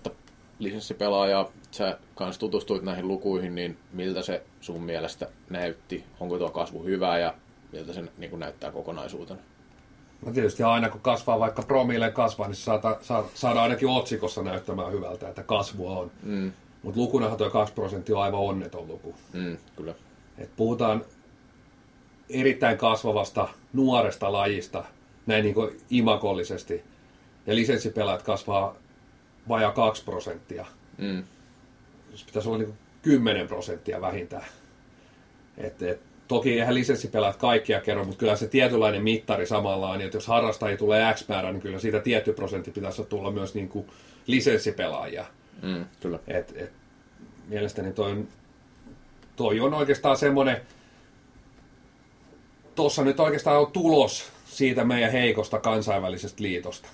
[0.60, 1.52] lisenssipelaajaa.
[1.72, 6.04] Sä kanssa tutustuit näihin lukuihin, niin miltä se sun mielestä näytti?
[6.20, 7.34] Onko tuo kasvu hyvä ja
[7.72, 9.40] miltä se niin näyttää kokonaisuutena?
[10.26, 12.98] No tietysti aina kun kasvaa vaikka promille kasvaa, niin saada,
[13.34, 16.12] saada ainakin otsikossa näyttämään hyvältä, että kasvua on.
[16.24, 16.52] Mm.
[16.84, 19.16] Mutta lukunahan tuo 2 prosenttia on aivan onneton luku.
[19.34, 19.96] Mm, kyllä.
[20.38, 21.06] Et puhutaan
[22.30, 24.84] erittäin kasvavasta nuoresta lajista,
[25.26, 25.56] näin niin
[25.90, 26.93] imakollisesti.
[27.48, 28.76] Ja lisenssipelaajat kasvaa
[29.50, 30.66] vajaa 2 prosenttia.
[30.98, 31.24] Mm.
[32.16, 34.46] Se pitäisi olla niin 10 prosenttia vähintään.
[35.58, 40.28] Et, et, toki eihän lisenssipelaajat kaikkia kerro, mutta kyllä se tietynlainen mittari samalla että jos
[40.28, 43.88] harrastajia tulee X määrä, niin kyllä siitä tietty prosentti pitäisi tulla myös niin kuin
[44.28, 45.26] lisenssipelaajia.
[45.62, 46.20] Mm, kyllä.
[46.28, 46.72] Et, et,
[47.48, 48.28] mielestäni toi on,
[49.36, 50.62] toi on oikeastaan semmoinen,
[52.76, 56.90] tuossa nyt oikeastaan on tulos siitä meidän heikosta kansainvälisestä liitosta.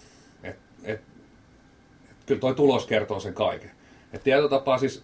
[0.84, 1.02] Et,
[2.10, 3.72] et, kyllä toi tulos kertoo sen kaiken.
[4.14, 5.04] Et tietyllä tapaa siis,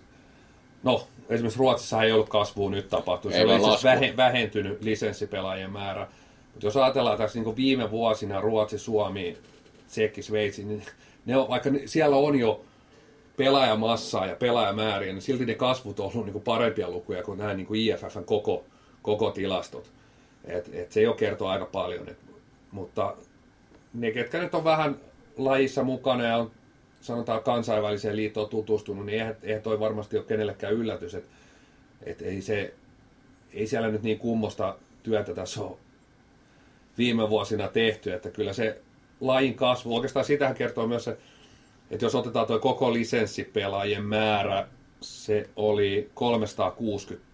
[0.83, 3.37] no esimerkiksi Ruotsissa ei ollut kasvua nyt tapahtunut.
[3.37, 6.07] Se on vähe, vähentynyt lisenssipelaajien määrä.
[6.53, 9.37] Mutta jos ajatellaan tässä niin viime vuosina Ruotsi, Suomi,
[9.87, 10.83] Tsekki, Sveitsi, niin
[11.25, 12.65] ne on, vaikka siellä on jo
[13.37, 17.53] pelaajamassaa ja pelaajamääriä, niin silti ne kasvut on ollut niin kuin parempia lukuja kuin nämä
[17.53, 18.63] niin kuin IFFn koko,
[19.01, 19.91] koko tilastot.
[20.45, 22.09] Et, et se jo kertoo aika paljon.
[22.09, 22.17] Et,
[22.71, 23.15] mutta
[23.93, 24.95] ne, ketkä nyt on vähän
[25.37, 26.51] lajissa mukana ja on
[27.01, 31.15] sanotaan kansainväliseen liittoon tutustunut, niin eihän, eihän toi varmasti ole kenellekään yllätys.
[31.15, 31.35] Että
[32.03, 32.73] et ei, se,
[33.53, 35.77] ei siellä nyt niin kummosta työtä tässä ole
[36.97, 38.81] viime vuosina tehty, että kyllä se
[39.21, 41.17] lajin kasvu, oikeastaan sitähän kertoo myös se,
[41.91, 44.67] että jos otetaan tuo koko lisenssipelaajien määrä,
[45.01, 47.27] se oli 360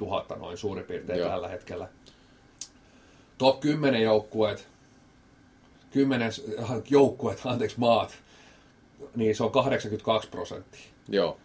[0.00, 1.28] 000 noin suurin piirtein Joo.
[1.28, 1.88] tällä hetkellä.
[3.38, 4.68] Top 10 joukkueet,
[5.94, 6.30] 10
[6.90, 8.14] joukkueet, anteeksi maat,
[9.16, 10.80] niin se on 82 prosenttia.
[11.08, 11.38] Joo.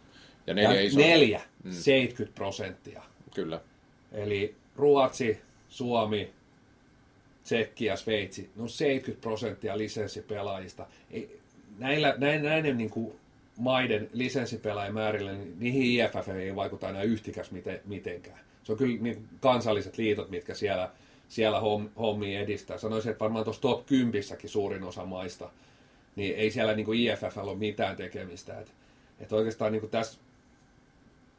[0.48, 1.00] Ja neljä, ja iso...
[1.00, 1.72] neljä mm.
[1.72, 3.02] 70 prosenttia.
[3.36, 3.62] Kyllä.
[4.12, 6.34] Eli Ruotsi, Suomi,
[7.44, 10.86] Tsekki ja Sveitsi, no 70 prosenttia lisenssipelaajista.
[11.12, 11.40] Ei,
[11.78, 13.14] näillä, näin, näiden niin kuin
[13.58, 18.40] maiden lisenssipelaajamäärillä, niin niihin IFF ei vaikuta enää yhtikäs miten, mitenkään.
[18.64, 20.92] Se on kyllä niin kansalliset liitot, mitkä siellä,
[21.30, 21.62] siellä
[21.98, 22.78] hommi edistää.
[22.78, 25.50] Sanoisin, että varmaan tuossa top 10 suurin osa maista,
[26.16, 28.60] niin ei siellä niin IFF ole mitään tekemistä.
[28.60, 28.72] Että
[29.20, 30.20] et oikeastaan niin tässä,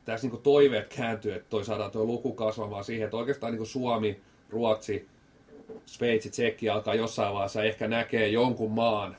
[0.05, 4.21] tässä niin toiveet kääntyy, että toi saadaan tuo luku kasvamaan siihen, että oikeastaan niin Suomi,
[4.51, 5.09] Ruotsi,
[5.87, 9.17] Sveitsi, Tsekki alkaa jossain vaiheessa ehkä näkee jonkun maan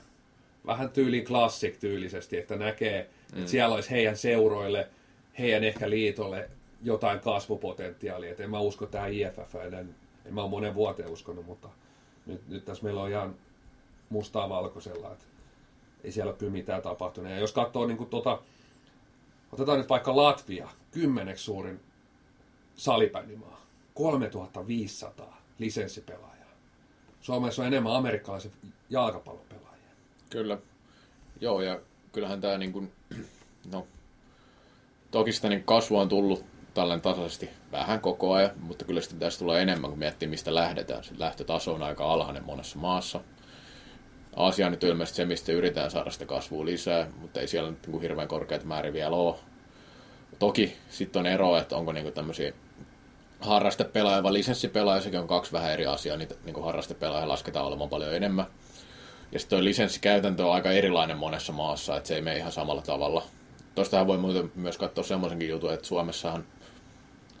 [0.66, 3.38] vähän tyyliin classic tyylisesti, että näkee, mm.
[3.38, 4.88] että siellä olisi heidän seuroille,
[5.38, 6.50] heidän ehkä liitolle
[6.82, 8.32] jotain kasvupotentiaalia.
[8.32, 9.94] Et en mä usko tähän IFF, en,
[10.26, 11.68] en mä ole monen vuoteen uskonut, mutta
[12.26, 13.34] nyt, nyt tässä meillä on ihan
[14.10, 15.24] mustaa valkoisella, että
[16.04, 17.30] ei siellä ole kyllä mitään tapahtunut.
[17.30, 18.38] Ja jos katsoo niin kuin tota,
[19.52, 21.80] otetaan nyt vaikka Latvia, kymmeneksi suurin
[22.76, 26.32] salibändimaa, 3500 lisenssipelaajaa.
[27.20, 28.50] Suomessa on enemmän amerikkalaisia
[28.90, 29.90] jalkapallopelaajia.
[30.30, 30.58] Kyllä.
[31.40, 31.80] Joo, ja
[32.12, 32.92] kyllähän tämä niin kuin,
[33.72, 33.86] no,
[35.10, 39.38] toki sitä niin kasvu on tullut tällainen tasaisesti vähän koko ajan, mutta kyllä sitten tässä
[39.38, 41.04] tulee enemmän, kun miettii, mistä lähdetään.
[41.04, 43.20] Se lähtötaso on aika alhainen monessa maassa.
[44.36, 48.00] Aasia nyt ilmeisesti se, mistä yritetään saada sitä kasvua lisää, mutta ei siellä nyt niin
[48.00, 49.34] hirveän korkeat määrin vielä ole.
[50.38, 52.52] Toki sitten on ero, että onko niin tämmöisiä
[53.40, 58.14] harrastepelaaja vai lisenssipelaaja, sekin on kaksi vähän eri asiaa, niitä niin harrastepelaaja lasketaan olemaan paljon
[58.14, 58.46] enemmän.
[59.32, 62.82] Ja sitten tuo lisenssikäytäntö on aika erilainen monessa maassa, että se ei mene ihan samalla
[62.82, 63.22] tavalla.
[63.74, 66.44] Tuostahan voi muuten myös katsoa semmoisenkin jutun, että Suomessahan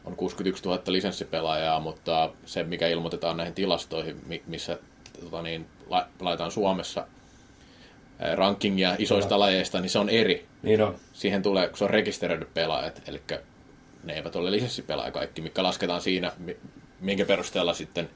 [0.04, 4.78] on 61 000 lisenssipelaajaa, mutta se, mikä ilmoitetaan näihin tilastoihin, missä
[5.20, 5.66] tota niin,
[6.20, 7.06] laitetaan Suomessa
[8.34, 10.46] rankingia isoista lajeista, niin se on eri.
[10.62, 10.96] Niin on.
[11.12, 13.22] Siihen tulee, kun se on rekisteröidyt pelaajat, eli
[14.04, 16.32] ne eivät ole lisenssipelaajia kaikki, mikä lasketaan siinä,
[17.00, 18.10] minkä perusteella sitten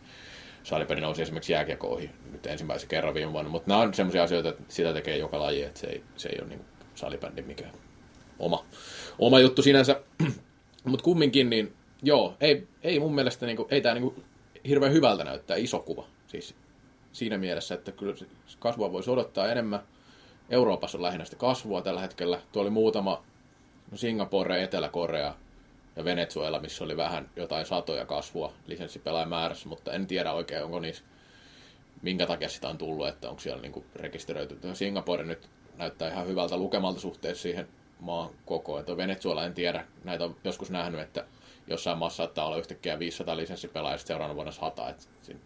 [0.62, 3.50] salibändi nousi esimerkiksi jääkiekoihin nyt ensimmäisen kerran viime vuonna.
[3.50, 6.38] Mutta nämä on sellaisia asioita, että sitä tekee joka laji, että se ei, se ei
[6.40, 7.72] ole niin salibändi mikään
[8.38, 8.64] oma,
[9.18, 10.00] oma juttu sinänsä.
[10.86, 14.24] Mutta kumminkin, niin joo, ei, ei mun mielestä, niin kuin, ei tämä niin
[14.68, 16.06] hirveän hyvältä näyttää iso kuva.
[16.26, 16.54] Siis
[17.12, 18.14] siinä mielessä, että kyllä
[18.58, 19.80] kasvua voisi odottaa enemmän.
[20.50, 22.40] Euroopassa on lähinnä sitä kasvua tällä hetkellä.
[22.52, 23.24] Tuo oli muutama
[23.94, 25.34] Singapore, Etelä-Korea
[25.96, 31.04] ja Venezuela, missä oli vähän jotain satoja kasvua lisenssipelaajamäärässä, mutta en tiedä oikein, onko niissä,
[32.02, 34.58] minkä takia sitä on tullut, että onko siellä niinku rekisteröity.
[34.74, 37.68] Singapore nyt näyttää ihan hyvältä lukemalta suhteessa siihen
[38.00, 38.80] maan kokoon.
[38.80, 41.24] Että Venezuela en tiedä, näitä on joskus nähnyt, että
[41.66, 44.88] jossain maassa saattaa olla yhtäkkiä 500 lisenssipelaajia, ja seuraavana vuonna 100.
[44.88, 45.04] Että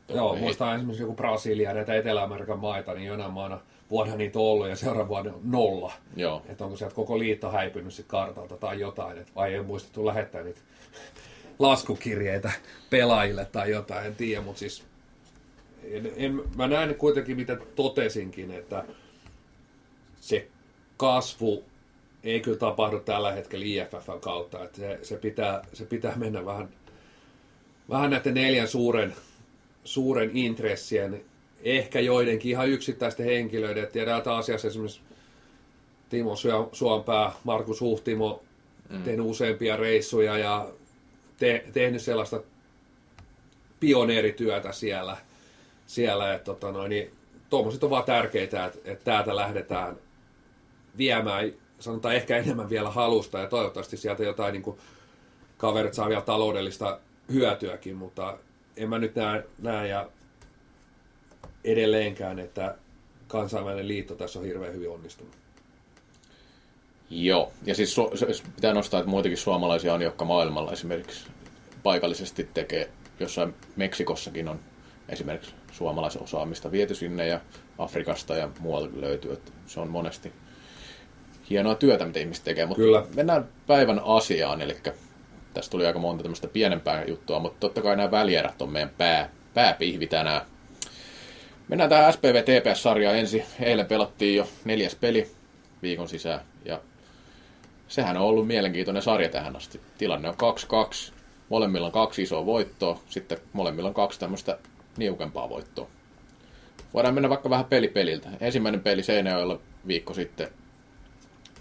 [0.09, 0.41] Joo, ei...
[0.41, 3.61] muistan esimerkiksi joku Brasilia, näitä Etelä-Amerikan maita, niin jonain maana
[3.91, 5.93] vuonna niitä on ollut ja seuraavana vuonna nolla.
[6.17, 6.43] Joo.
[6.49, 10.43] Että onko sieltä koko liitto häipynyt sit kartalta tai jotain, että vai ei muistettu lähettää
[10.43, 10.61] niitä
[11.59, 12.53] laskukirjeitä
[12.91, 14.85] pelaajille tai jotain, en tiedä, mutta siis
[15.85, 18.85] en, en, mä näen kuitenkin, mitä totesinkin, että
[20.21, 20.49] se
[20.97, 21.65] kasvu
[22.25, 24.65] ei kyllä tapahdu tällä hetkellä IFFn kautta.
[24.65, 26.69] Että se, se, pitää, se pitää mennä vähän,
[27.91, 29.15] vähän näiden neljän suuren,
[29.85, 31.25] suuren intressien,
[31.63, 33.83] ehkä joidenkin ihan yksittäisten henkilöiden.
[33.83, 35.01] että tiedään asiassa esimerkiksi
[36.09, 36.35] Timo
[36.73, 38.43] Suompää, Markus Huhtimo,
[38.89, 39.03] mm.
[39.03, 40.69] tehnyt useampia reissuja ja
[41.39, 42.41] te, tehnyt sellaista
[43.81, 45.17] pioneerityötä siellä,
[45.87, 47.11] siellä että tota noin, niin,
[47.51, 49.97] tuommoiset on vaan tärkeitä, että, että täältä lähdetään
[50.99, 54.79] viemään sanotaan ehkä enemmän vielä halusta ja toivottavasti sieltä jotain niin kuin,
[55.57, 57.01] kaverit saa vielä taloudellista
[57.33, 58.39] hyötyäkin, mutta
[58.77, 60.09] en mä nyt näe, näe ja
[61.65, 62.75] edelleenkään, että
[63.29, 65.37] kansainvälinen liitto tässä on hirveän hyvin onnistunut.
[67.11, 71.27] Joo, ja siis su- pitää nostaa, että muitakin suomalaisia on, jotka maailmalla esimerkiksi
[71.83, 72.91] paikallisesti tekee,
[73.21, 74.61] jossain Meksikossakin on
[75.09, 77.41] esimerkiksi suomalaisosaamista viety sinne ja
[77.79, 80.33] Afrikasta ja muualta löytyy, että se on monesti
[81.51, 82.67] hienoa työtä, mitä ihmiset tekee.
[82.67, 83.05] Mutta Kyllä.
[83.15, 84.77] mennään päivän asiaan, eli
[85.55, 89.31] tässä tuli aika monta tämmöistä pienempää juttua, mutta totta kai nämä välierät on meidän pää,
[89.55, 90.43] pääpihvi tänään.
[91.69, 93.45] Mennään tähän SPV TPS-sarjaan ensin.
[93.61, 95.31] Eilen pelattiin jo neljäs peli
[95.83, 96.81] viikon sisään, ja
[97.89, 99.81] sehän on ollut mielenkiintoinen sarja tähän asti.
[99.99, 100.35] Tilanne on
[101.11, 101.13] 2-2,
[101.49, 104.59] molemmilla on kaksi isoa voittoa, sitten molemmilla on kaksi tämmöistä
[104.97, 105.89] niukempaa voittoa.
[106.95, 108.29] Voidaan mennä vaikka vähän peli peliltä.
[108.41, 110.49] Ensimmäinen peli Seinäjoella viikko sitten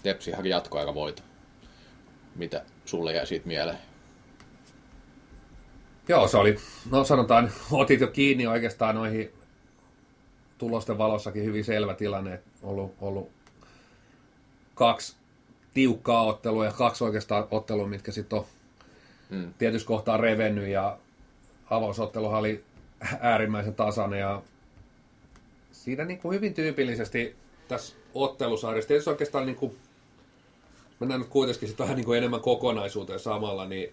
[0.02, 1.22] Tepsi haki jatkoaika voita.
[2.36, 3.78] Mitä sulle jäi siitä mieleen?
[6.08, 6.56] Joo, se oli,
[6.90, 9.32] no sanotaan, otit jo kiinni oikeastaan noihin
[10.58, 13.30] tulosten valossakin hyvin selvä tilanne, että ollut, ollut
[14.74, 15.16] kaksi
[15.74, 18.44] tiukkaa ottelua ja kaksi oikeastaan ottelua, mitkä sitten on
[19.30, 19.54] hmm.
[19.58, 20.98] tietysti kohtaa revennyt ja
[21.70, 22.64] avausotteluhan oli
[23.20, 24.42] äärimmäisen tasainen ja
[25.72, 27.36] siinä niin kuin hyvin tyypillisesti
[27.68, 29.76] tässä ottelusarjassa, tietysti oikeastaan niin kuin
[31.00, 33.92] mennään nyt kuitenkin sitten vähän niin kuin enemmän kokonaisuuteen samalla, niin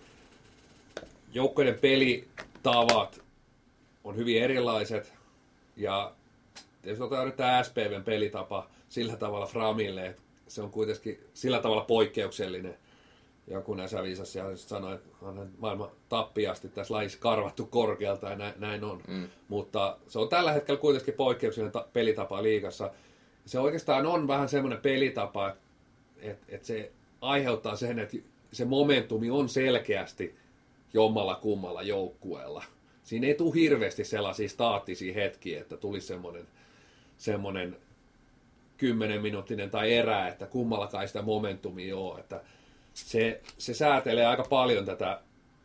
[1.33, 3.21] joukkojen pelitavat
[4.03, 5.13] on hyvin erilaiset
[5.75, 6.11] ja
[6.83, 11.81] jos otetaan nyt tämä SPVn pelitapa sillä tavalla Framille, että se on kuitenkin sillä tavalla
[11.81, 12.77] poikkeuksellinen.
[13.47, 18.53] Joku näissä viisassa ja sanoi, että on maailman tappiasti tässä lajissa karvattu korkealta ja näin,
[18.57, 19.01] näin on.
[19.07, 19.29] Mm.
[19.47, 22.91] Mutta se on tällä hetkellä kuitenkin poikkeuksellinen ta- pelitapa liigassa.
[23.45, 25.67] Se oikeastaan on vähän semmoinen pelitapa, että
[26.21, 26.91] et, et se
[27.21, 28.17] aiheuttaa sen, että
[28.51, 30.35] se momentumi on selkeästi
[30.93, 32.63] jommalla kummalla joukkueella.
[33.03, 36.47] Siinä ei tule hirveästi sellaisia staattisia hetkiä, että tulisi semmoinen,
[37.17, 37.77] semmoinen
[38.77, 42.19] 10 minuuttinen tai erä, että kummallakaan sitä momentumia ole.
[42.19, 42.41] Että
[42.93, 45.21] se, se säätelee aika paljon tätä,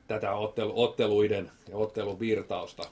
[0.09, 2.83] tätä ottelu, otteluiden ja ottelun virtausta.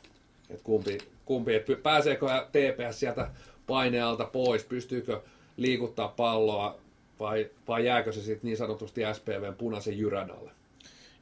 [0.51, 3.31] Että kumpi, kumpi että pääseekö TPS sieltä
[3.67, 5.21] painealta pois, pystyykö
[5.57, 6.79] liikuttaa palloa
[7.21, 10.51] vai, vai jääkö se sitten niin sanotusti SPVn punaisen jyrän alle?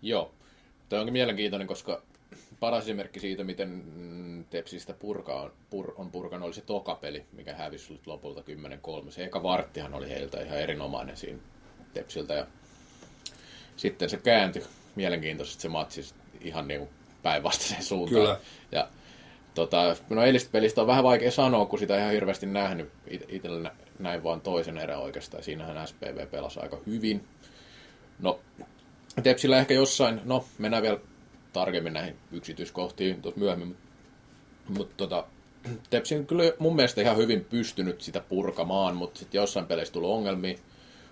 [0.02, 0.34] Joo,
[0.88, 2.02] tämä onkin mielenkiintoinen, koska
[2.60, 3.84] paras esimerkki siitä, miten
[4.50, 8.42] Tepsistä purka on, pur, on purkanut, oli se tokapeli, mikä hävisi lopulta
[9.06, 9.10] 10-3.
[9.10, 11.38] Se eka varttihan oli heiltä ihan erinomainen siinä
[11.94, 12.34] Tepsiltä.
[12.34, 12.46] Ja
[13.76, 14.62] sitten se kääntyi
[14.96, 16.88] mielenkiintoisesti se matsi ihan niin
[17.22, 18.22] päinvastaiseen suuntaan.
[18.22, 18.40] Kyllä.
[18.72, 18.88] Ja
[19.54, 22.90] tota, no eilistä pelistä on vähän vaikea sanoa, kun sitä ihan hirveästi nähnyt.
[23.28, 25.42] Itsellä näin vaan toisen erän oikeastaan.
[25.42, 27.24] Siinähän SPV pelasi aika hyvin.
[28.18, 28.40] No,
[29.22, 30.98] Tepsillä ehkä jossain, no mennään vielä
[31.52, 33.76] tarkemmin näihin yksityiskohtiin tuossa myöhemmin,
[34.68, 35.24] mutta tota,
[35.90, 40.10] Tepsi on kyllä mun mielestä ihan hyvin pystynyt sitä purkamaan, mutta sitten jossain peleissä tullut
[40.10, 40.58] ongelmia,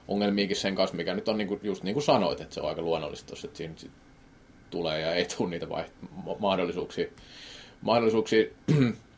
[0.09, 2.83] ongelmiakin sen kanssa, mikä nyt on niinku, just niin kuin sanoit, että se on aika
[2.83, 3.91] luonnollista, että siinä sit
[4.71, 7.07] tulee ja ei tule niitä vaiht- mahdollisuuksia.
[7.81, 8.45] mahdollisuuksia.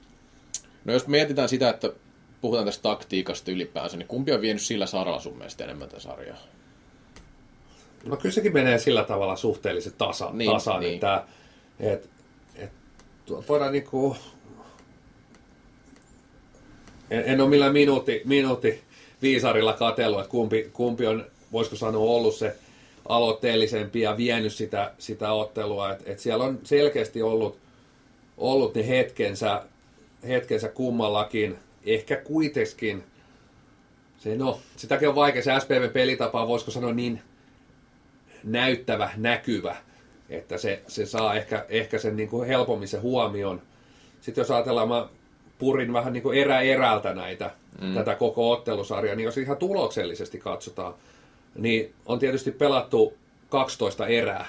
[0.85, 1.92] no jos mietitään sitä, että
[2.40, 6.38] puhutaan tästä taktiikasta ylipäänsä, niin kumpi on vienyt sillä saralla sun mielestä enemmän tätä sarjaa?
[8.05, 10.94] No kyllä sekin menee sillä tavalla suhteellisen tasa, niin, tasan, niin.
[10.94, 11.24] että
[11.81, 12.11] et,
[12.57, 12.70] et,
[13.48, 14.16] voidaan niinku,
[17.11, 18.81] en, en ole millään minuutti, minuutti
[19.22, 22.57] viisarilla katsellut, että kumpi, kumpi on, voisiko sanoa, ollut se
[23.09, 25.92] aloitteellisempi ja vienyt sitä, sitä ottelua.
[25.92, 27.59] Et, et siellä on selkeästi ollut,
[28.38, 29.62] ollut ne hetkensä,
[30.29, 31.59] hetkensä kummallakin.
[31.94, 33.05] Ehkä kuitenkin,
[34.18, 37.22] se, no, sitäkin on vaikea, se SPV-pelitapa, voisiko sanoa niin
[38.44, 39.77] näyttävä, näkyvä,
[40.29, 43.62] että se, se saa ehkä, ehkä sen niin kuin helpommin se huomioon.
[44.20, 45.09] Sitten jos ajatellaan, mä
[45.59, 47.94] purin vähän niin kuin erä erältä näitä, mm.
[47.94, 50.94] tätä koko ottelusarjaa, niin jos ihan tuloksellisesti katsotaan,
[51.55, 53.14] niin on tietysti pelattu
[53.48, 54.46] 12 erää,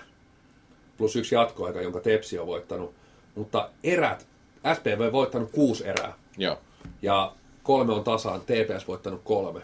[0.98, 2.94] plus yksi jatkoaika, jonka Tepsi on voittanut.
[3.36, 4.28] Mutta erät,
[4.74, 6.14] SPV on voittanut kuusi erää.
[6.38, 6.58] Joo.
[7.02, 7.34] Ja
[7.64, 9.62] kolme on tasaan, TPS voittanut kolme.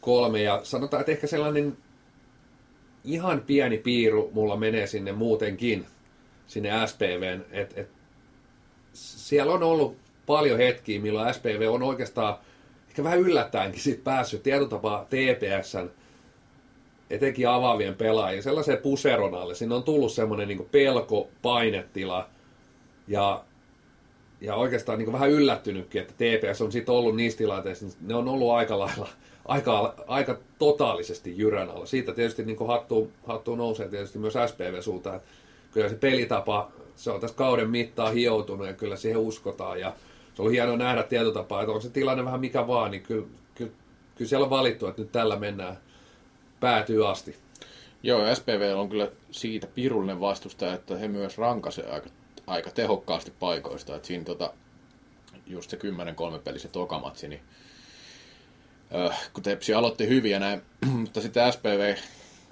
[0.00, 1.76] Kolme, ja sanotaan, että ehkä sellainen
[3.04, 5.86] ihan pieni piiru mulla menee sinne muutenkin,
[6.46, 7.88] sinne SPVn, että et,
[8.92, 12.38] siellä on ollut paljon hetkiä, milloin SPV on oikeastaan
[12.88, 15.90] ehkä vähän yllättäenkin sit päässyt tietotapaa TPSn
[17.10, 19.54] etenkin avaavien pelaajien sellaiseen puseron alle.
[19.54, 22.28] Siinä on tullut semmoinen niin pelko, painetila
[23.08, 23.44] ja,
[24.40, 28.28] ja oikeastaan niin vähän yllättynytkin, että TPS on sitten ollut niissä tilanteissa, niin ne on
[28.28, 29.08] ollut aika lailla
[29.44, 31.86] aika, aika totaalisesti jyrän alla.
[31.86, 35.20] Siitä tietysti niin hattu, hattu nousee tietysti myös SPV suuntaan.
[35.72, 39.80] Kyllä se pelitapa, se on tässä kauden mittaan hioutunut ja kyllä siihen uskotaan.
[39.80, 39.92] Ja
[40.34, 43.72] se oli hienoa nähdä tietotapaa, että on se tilanne vähän mikä vaan, niin kyllä, kyllä,
[44.14, 45.78] kyllä siellä on valittu, että nyt tällä mennään
[46.60, 47.36] päätyy asti.
[48.02, 52.10] Joo, SPV on kyllä siitä pirullinen vastustaja, että he myös rankasee aika,
[52.50, 53.96] aika tehokkaasti paikoista.
[53.96, 54.52] Että siinä tota,
[55.46, 55.78] just se
[56.36, 57.40] 10-3 peli se tokamatsi, niin
[59.32, 60.62] kun Tepsi aloitti hyvin ja näin,
[61.00, 61.96] mutta sitten SPV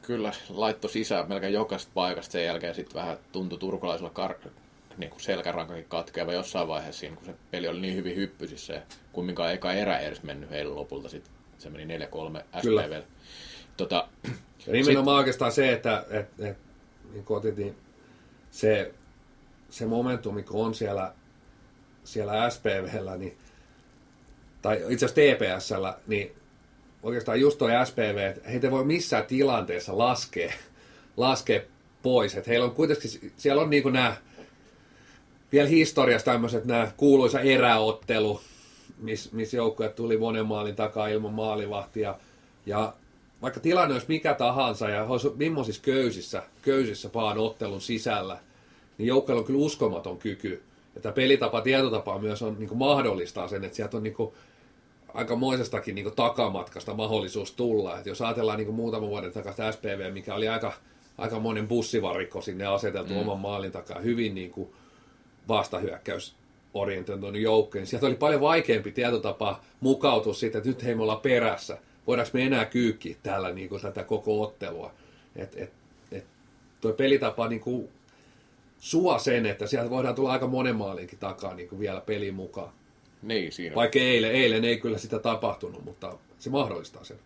[0.03, 2.33] kyllä laittoi sisään melkein jokaisesta paikasta.
[2.33, 4.51] Sen jälkeen sitten vähän tuntui turkulaisella kar-
[4.97, 8.83] niin kuin selkärankakin katkeava jossain vaiheessa siinä, kun se peli oli niin hyvin hyppysissä ja
[9.13, 11.09] kumminkaan eka erä edes mennyt heille lopulta.
[11.09, 12.01] Sitten se meni 4-3
[12.61, 13.03] SPV.
[13.77, 14.09] Tota,
[14.67, 15.19] ja nimenomaan sit...
[15.19, 16.59] oikeastaan se, että et, et,
[17.13, 17.77] niin otettiin
[18.51, 18.95] se,
[19.71, 21.13] se momentum, mikä on siellä,
[22.05, 23.37] siellä SPVllä, niin
[24.63, 26.33] tai itse asiassa TPSllä, niin
[27.03, 30.53] oikeastaan just toi SPV, että heitä voi missään tilanteessa laskea,
[31.17, 31.61] laskea
[32.03, 32.35] pois.
[32.35, 34.17] Että heillä on kuitenkin, siellä on niinku nämä,
[35.53, 38.41] vielä historiassa tämmöiset nämä kuuluisa eräottelu,
[38.99, 42.15] missä miss joukkueet tuli monen maalin takaa ilman maalivahtia.
[42.67, 42.93] Ja
[43.43, 48.39] vaikka tilanne olisi mikä tahansa ja olisi millaisissa köysissä, köysissä vaan ottelun sisällä,
[48.99, 50.63] niin joukkueella on kyllä uskomaton kyky.
[50.95, 54.33] Ja tämä pelitapa, tietotapa myös on niin mahdollistaa sen, että sieltä on niin kuin,
[55.15, 57.99] aikamoisestakin niin takamatkasta mahdollisuus tulla.
[57.99, 60.73] Et jos ajatellaan niin muutaman vuoden takaisin SPV, mikä oli aika,
[61.19, 63.21] aika monen bussivarikko sinne aseteltu mm.
[63.21, 64.69] oman maalin takaa, hyvin niin kuin
[65.49, 66.35] vastahyökkäys
[66.75, 71.21] orientoitunut joukkoon, niin sieltä oli paljon vaikeampi tietotapa mukautua siitä, että nyt hei me ollaan
[71.21, 71.79] perässä.
[72.07, 74.93] Voidaanko me enää kyykkiä täällä niin kuin tätä koko ottelua.
[75.37, 75.73] Et, et,
[76.13, 76.25] et
[76.81, 77.89] toi pelitapa niin kuin
[78.79, 82.73] suo sen, että sieltä voidaan tulla aika monen maalinkin takaa niin kuin vielä pelin mukaan.
[83.23, 83.77] Niin, siinä.
[83.77, 87.19] Vaikka eilen, eilen ei kyllä sitä tapahtunut, mutta se mahdollistaa sen.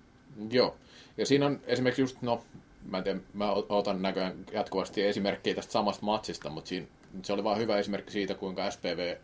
[0.51, 0.77] Joo.
[1.17, 2.43] Ja siinä on esimerkiksi just, no,
[2.91, 6.87] mä en tiedä, mä otan näköjään jatkuvasti esimerkkejä tästä samasta matsista, mutta siinä,
[7.23, 9.17] se oli vain hyvä esimerkki siitä, kuinka SPV,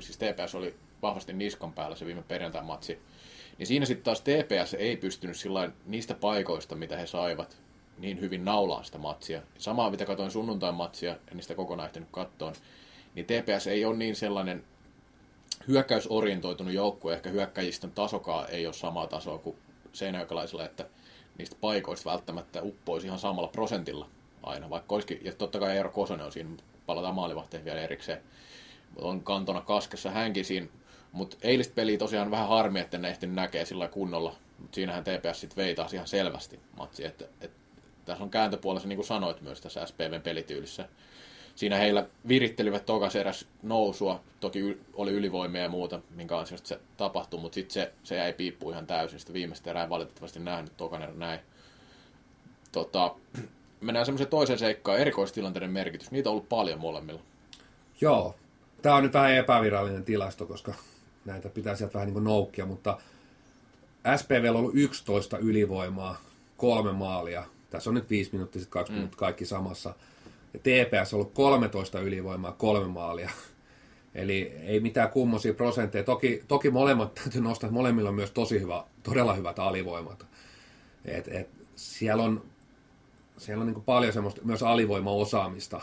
[0.00, 2.98] siis TPS oli vahvasti niskan päällä se viime perjantain matsi.
[3.58, 7.56] Niin siinä sitten taas TPS ei pystynyt sillain niistä paikoista, mitä he saivat,
[7.98, 9.42] niin hyvin naulaan sitä matsia.
[9.58, 12.54] Samaa, mitä katsoin sunnuntain matsia, en niistä kokonaan ehtinyt kattoon,
[13.14, 14.64] niin TPS ei ole niin sellainen
[15.68, 19.56] hyökkäysorientoitunut joukkue, ehkä hyökkäjistön tasokaa ei ole samaa tasoa kuin
[19.92, 20.86] seinäjokalaisilla, että
[21.38, 24.08] niistä paikoista välttämättä uppoisi ihan samalla prosentilla
[24.42, 26.50] aina, vaikka olisikin, ja totta kai Eero Kosonen on siinä,
[26.86, 28.22] palataan maalivahteihin vielä erikseen,
[28.96, 30.66] on kantona kaskessa hänkin siinä.
[31.12, 34.36] Mutta eilistä peliä tosiaan vähän harmi, että ne ehtinyt näkee sillä kunnolla.
[34.58, 37.04] Mutta siinähän TPS sitten vei taas ihan selvästi matsi.
[37.04, 37.56] Että, että
[38.04, 40.88] tässä on kääntöpuolessa, niin kuin sanoit myös tässä SPVn pelityylissä.
[41.54, 47.40] Siinä heillä virittelivät tokas eräs nousua, toki oli ylivoimia ja muuta, minkä ansiosta se tapahtui,
[47.40, 49.20] mutta sitten se, se jäi piippuun ihan täysin.
[49.20, 51.40] Sitä viimeistä erää valitettavasti nähnyt tokan näin.
[52.72, 53.14] Tota,
[53.80, 56.10] mennään semmoiseen toiseen seikkaan, erikoistilanteiden merkitys.
[56.10, 57.20] Niitä on ollut paljon molemmilla.
[58.00, 58.34] Joo.
[58.82, 60.74] Tämä on nyt vähän epävirallinen tilasto, koska
[61.24, 62.98] näitä pitää sieltä vähän niin kuin noukkia, mutta
[64.16, 66.20] SPV on ollut 11 ylivoimaa,
[66.56, 67.44] kolme maalia.
[67.74, 68.96] Tässä on nyt viisi minuuttia, sitten kaksi mm.
[68.96, 69.94] minuuttia, kaikki samassa.
[70.54, 73.30] Ja TPS on ollut 13 ylivoimaa, kolme maalia.
[74.14, 76.04] Eli ei mitään kummosia prosentteja.
[76.04, 80.26] Toki, toki molemmat täytyy nostaa, että molemmilla on myös tosi hyvä, todella hyvät alivoimat.
[81.04, 82.44] Et, et, siellä on,
[83.38, 85.80] siellä on niin paljon semmoista myös alivoimaosaamista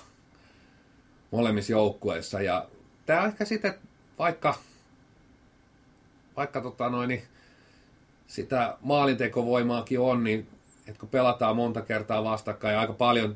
[1.32, 2.42] molemmissa joukkueissa.
[2.42, 2.68] Ja
[3.06, 3.74] tämä ehkä sitten,
[4.20, 4.56] vaikka,
[6.38, 7.24] vaikka tota noin, niin
[8.28, 10.48] sitä maalintekovoimaakin on, niin
[10.92, 13.36] että kun pelataan monta kertaa vastakkain ja aika paljon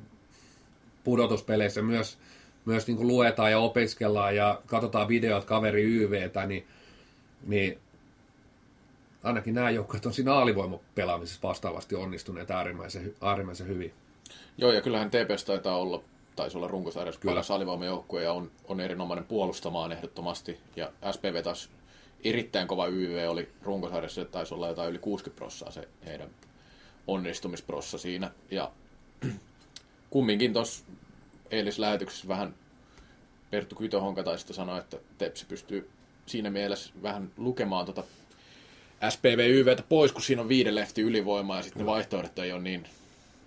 [1.04, 2.18] pudotuspeleissä myös,
[2.66, 6.68] myös niin kuin luetaan ja opiskellaan ja katsotaan videot kaveri YVtä, niin,
[7.48, 7.80] niin
[9.24, 13.94] ainakin nämä joukkueet on siinä alivoimapelaamisessa vastaavasti onnistuneet äärimmäisen, äärimmäisen hyvin.
[14.58, 16.04] Joo, ja kyllähän TPS taitaa olla,
[16.36, 20.60] taisi olla runkosarjassa paras alivoimajoukkue ja on, on erinomainen puolustamaan ehdottomasti.
[20.76, 21.70] Ja SPV taas
[22.24, 26.30] erittäin kova YV oli runkosarjassa, että taisi olla jotain yli 60 prossaa se heidän
[27.08, 28.32] onnistumisprossa siinä.
[28.52, 28.72] Ja
[30.10, 30.86] kumminkin tuossa
[31.52, 32.56] eilislähetyksessä vähän
[33.52, 35.90] Perttu Kytöhonka taisi sanoa, että Tepsi pystyy
[36.26, 38.04] siinä mielessä vähän lukemaan tuota
[39.10, 42.88] SPV-YVtä pois, kun siinä on viiden lefti ylivoimaa ja sitten ne vaihtoehdot ei ole niin,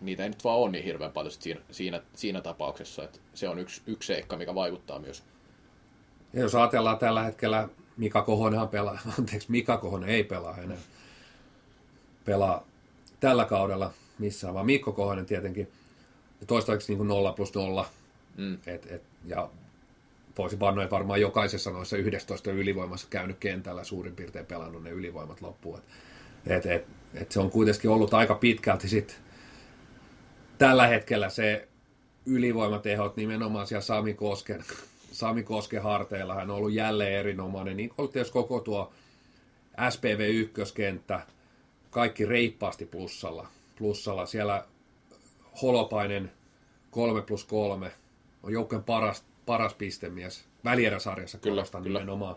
[0.00, 3.58] niitä ei nyt vaan ole niin hirveän paljon siinä, siinä, siinä tapauksessa, että se on
[3.58, 5.22] yksi, yksi seikka, mikä vaikuttaa myös.
[6.32, 10.78] Ja jos ajatellaan tällä hetkellä, Mika Kohonenhan pelaa, anteeksi, Mika Kohonen ei pelaa enää,
[12.24, 12.66] pelaa
[13.20, 15.68] tällä kaudella missään, vaan Mikko Kohonen tietenkin
[16.46, 17.86] toistaiseksi niin kuin 0 plus 0.
[18.36, 18.58] Mm.
[18.66, 19.50] Et, et, ja
[20.38, 25.80] voisi vannoa varmaan jokaisessa noissa 11 ylivoimassa käynyt kentällä suurin piirtein pelannut ne ylivoimat loppuun.
[26.46, 29.20] Et, et, et se on kuitenkin ollut aika pitkälti sit
[30.58, 31.68] tällä hetkellä se
[32.26, 34.64] ylivoimatehot nimenomaan siellä Sami Kosken,
[35.12, 36.34] Sami Kosken harteilla.
[36.34, 37.76] Hän on ollut jälleen erinomainen.
[37.76, 38.92] Niin kuin koko tuo
[39.90, 41.20] SPV-ykköskenttä,
[41.90, 43.48] kaikki reippaasti plussalla.
[43.78, 44.26] plussalla.
[44.26, 44.64] Siellä
[45.62, 46.32] Holopainen
[46.90, 47.92] 3 plus 3
[48.42, 51.98] on joukkojen paras, paras pistemies välieräsarjassa kyllä, kyllä.
[51.98, 52.36] nimenomaan.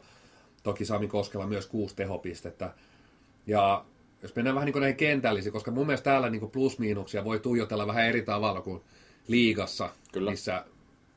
[0.64, 2.74] Toki Sami Koskela myös kuusi tehopistettä.
[3.48, 3.86] Ja
[4.22, 7.88] jos mennään vähän niin kuin näihin kentällisiin, koska mun mielestä täällä niin plus-miinuksia voi tuijotella
[7.88, 8.82] vähän eri tavalla kuin
[9.28, 10.32] liigassa, Kyllä.
[10.32, 10.66] Missä,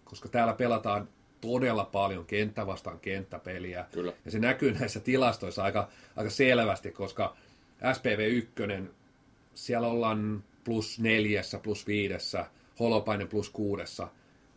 [0.05, 1.09] koska täällä pelataan
[1.41, 3.85] todella paljon kenttä vastaan kenttäpeliä.
[3.93, 4.12] Kyllä.
[4.24, 7.37] Ja se näkyy näissä tilastoissa aika, aika selvästi, koska
[7.93, 8.53] SPV 1,
[9.55, 12.47] siellä ollaan plus neljässä, plus viidessä,
[12.81, 14.09] Holopainen plus kuudessa.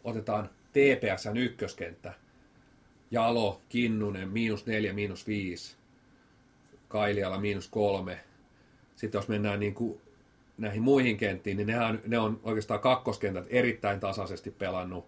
[0.04, 2.14] Otetaan TPSn ykköskenttä.
[3.12, 5.76] Jalo, Kinnunen, miinus neljä, miinus viisi.
[6.88, 8.20] Kailiala, miinus kolme.
[8.96, 10.02] Sitten jos mennään niin kuin
[10.58, 15.06] näihin muihin kenttiin, niin nehän, ne on oikeastaan kakkoskentät erittäin tasaisesti pelannut.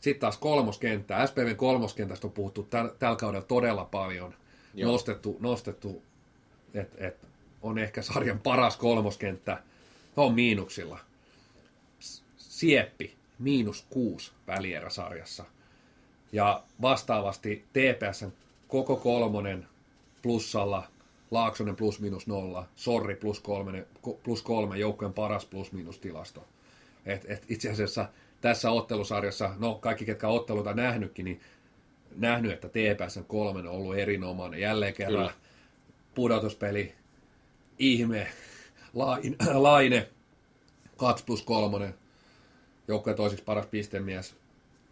[0.00, 1.26] Sitten taas kolmoskenttä.
[1.26, 2.62] SPVn kolmoskentästä on puhuttu
[2.98, 4.34] tällä kaudella todella paljon.
[4.74, 4.92] Joo.
[4.92, 6.02] Nostettu, nostettu
[6.74, 7.16] että et
[7.64, 9.62] on ehkä sarjan paras kolmoskenttä
[10.16, 10.98] on miinuksilla.
[12.36, 15.44] Sieppi, miinus kuusi välieräsarjassa.
[16.32, 18.32] Ja vastaavasti TPSn
[18.68, 19.66] koko kolmonen
[20.22, 20.86] plussalla,
[21.30, 23.86] Laaksonen plus minus nolla, Sorri plus kolme,
[24.22, 26.46] plus kolme joukkojen paras plus minus tilasto.
[27.06, 28.08] Et, et itse asiassa
[28.40, 31.40] tässä ottelusarjassa, no kaikki ketkä otteluita nähnytkin, niin
[32.16, 34.60] nähnyt, että TPSn kolmen on ollut erinomainen.
[34.60, 35.32] Jälleen kerran Kyllä.
[36.14, 36.94] pudotuspeli,
[37.78, 38.26] ihme,
[38.94, 40.08] Laine, Laine
[40.96, 41.94] 2 plus 3,
[42.88, 44.36] joukkojen toiseksi paras pistemies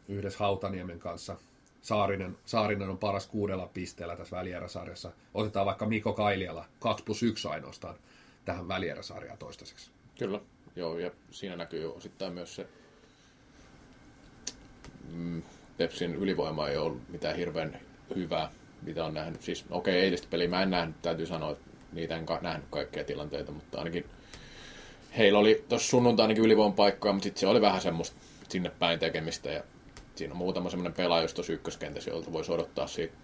[0.08, 1.36] yhdessä Hautaniemen kanssa.
[1.82, 5.12] Saarinen, Saarinen on paras kuudella pisteellä tässä välieräsarjassa.
[5.34, 7.94] Otetaan vaikka Miko Kailiala, 2 plus 1 ainoastaan
[8.44, 9.90] tähän välieräsarjaan toistaiseksi.
[10.18, 10.40] Kyllä,
[10.76, 12.66] joo, ja siinä näkyy osittain myös se
[15.10, 15.42] mm,
[15.76, 17.80] Pepsin ylivoima ei ole mitään hirveän
[18.14, 18.50] hyvää,
[18.82, 19.42] mitä on nähnyt.
[19.42, 23.04] Siis okei, okay, eilistä peliä mä en nähnyt, täytyy sanoa, että niitä en nähnyt kaikkia
[23.04, 24.04] tilanteita, mutta ainakin
[25.18, 28.16] heillä oli tuossa sunnuntainakin ylivoiman paikkoja, mutta sitten se oli vähän semmoista
[28.48, 29.62] sinne päin tekemistä ja
[30.14, 33.14] siinä on muutama semmoinen pelaaja just tuossa ykköskentässä, jolta voisi odottaa siitä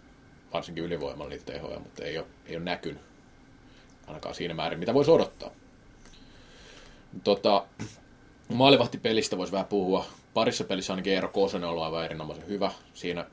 [0.52, 3.02] varsinkin ylivoimalla niitä tehoja, mutta ei ole, ei ole näkynyt
[4.06, 5.50] ainakaan siinä määrin, mitä voisi odottaa.
[7.24, 7.66] Tota,
[8.54, 10.06] maalivahtipelistä voisi vähän puhua.
[10.34, 12.70] Parissa pelissä ainakin Eero Kosonen on ollut aivan erinomaisen hyvä.
[12.94, 13.26] Siinä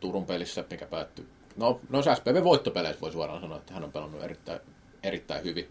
[0.00, 1.26] Turun pelissä, mikä päättyi.
[1.56, 4.60] No, no SPV-voittopeleissä voi suoraan sanoa, että hän on pelannut erittäin,
[5.02, 5.68] erittäin hyvin.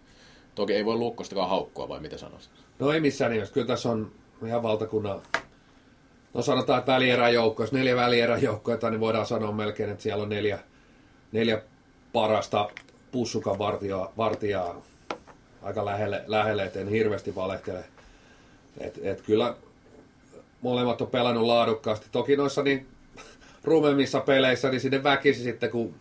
[0.55, 2.51] Toki ei voi Luukkostakaan haukkua, vai mitä sanoisit?
[2.80, 3.53] No ei missään nimessä.
[3.53, 4.11] Kyllä tässä on
[4.45, 5.21] ihan valtakunnan,
[6.34, 10.59] no sanotaan, että välieräjoukkoja, jos neljä välieräjoukkoja, niin voidaan sanoa melkein, että siellä on neljä,
[11.32, 11.61] neljä
[12.13, 12.69] parasta
[13.11, 14.82] pussukan vartijaa, vartijaa
[15.61, 17.84] aika lähelle, lähelle että en hirveästi valehtele.
[18.80, 19.55] Et, et kyllä
[20.61, 22.07] molemmat on pelannut laadukkaasti.
[22.11, 22.88] Toki noissa niin
[23.64, 25.95] rumemmissa peleissä, niin sinne väkisi sitten, kun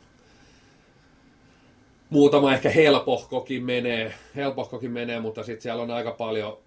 [2.11, 6.59] muutama ehkä helpohkokin menee, helpohkokin menee mutta sitten siellä on aika paljon,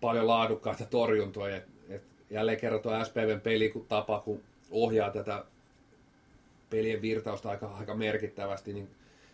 [0.00, 1.56] paljon laadukkaita torjuntoja.
[1.56, 5.44] Et, et jälleen kerran tuo SPVn pelitapa, kun ohjaa tätä
[6.70, 8.88] pelien virtausta aika, aika merkittävästi, niin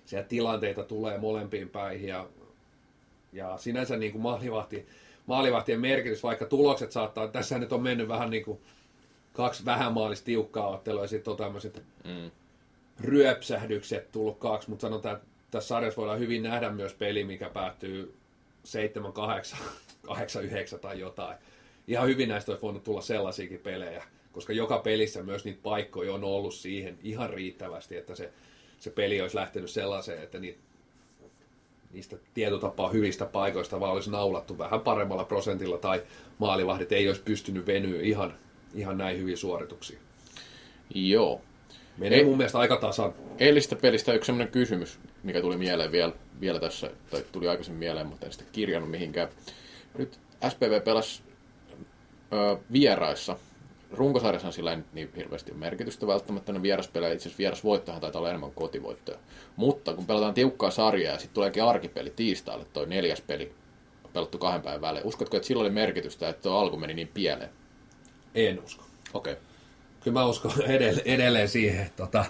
[0.05, 2.27] siellä tilanteita tulee molempiin päihin ja,
[3.33, 4.87] ja sinänsä niin kuin maalivahti,
[5.27, 8.61] maalivahtien merkitys, vaikka tulokset saattaa, tässä nyt on mennyt vähän niin kuin
[9.37, 12.31] kaksi vähän maalista tiukkaa ottelua ja sitten on tämmöiset mm.
[13.01, 18.15] ryöpsähdykset tullut kaksi, mutta sanotaan, että tässä sarjassa voidaan hyvin nähdä myös peli, mikä päättyy
[18.65, 19.59] 7, 8,
[20.03, 21.39] 8, 9 tai jotain.
[21.89, 26.25] Ihan hyvin näistä olisi voinut tulla sellaisiakin pelejä, koska joka pelissä myös niitä paikkoja on
[26.25, 28.33] ollut siihen ihan riittävästi, että se,
[28.79, 30.59] se peli olisi lähtenyt sellaiseen, että niitä
[31.93, 36.03] niistä tietotapaa hyvistä paikoista vaan olisi naulattu vähän paremmalla prosentilla tai
[36.39, 38.35] maalivahdit ei olisi pystynyt venyä ihan,
[38.75, 39.99] ihan näin hyviä suorituksia.
[40.95, 41.41] Joo.
[41.99, 43.15] Menee mun mielestä aika tasan.
[43.39, 48.07] Eilistä pelistä yksi sellainen kysymys, mikä tuli mieleen vielä, vielä tässä, tai tuli aikaisemmin mieleen,
[48.07, 49.29] mutta en sitä kirjannut mihinkään.
[49.99, 51.23] Nyt SPV pelasi
[52.33, 53.37] ö, vieraissa
[53.93, 56.53] runkosarjassa sillä ei niin hirveästi ole merkitystä välttämättä.
[56.53, 59.19] Ne vieraspelejä, itse asiassa vierasvoittohan taitaa olla enemmän kotivoittoja.
[59.57, 63.53] Mutta kun pelataan tiukkaa sarjaa ja sitten tuleekin arkipeli tiistaalle, toi neljäs peli,
[64.13, 65.07] pelattu kahden päivän välein.
[65.07, 67.51] Uskotko, että sillä oli merkitystä, että tuo alku meni niin pieleen?
[68.37, 68.85] En usko.
[69.15, 69.33] Okei.
[69.33, 69.45] Okay.
[70.01, 72.25] Kyllä mä uskon edelleen, edelleen siihen, että tota,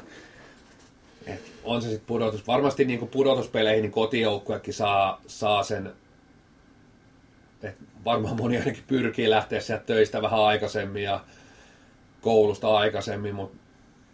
[1.27, 2.47] että on se sitten pudotus.
[2.47, 5.93] Varmasti niin kuin pudotuspeleihin niin kotijoukkuekin saa, saa sen,
[7.63, 11.21] että varmaan moni ainakin pyrkii lähteä sieltä töistä vähän aikaisemmin ja
[12.21, 13.57] koulusta aikaisemmin, mutta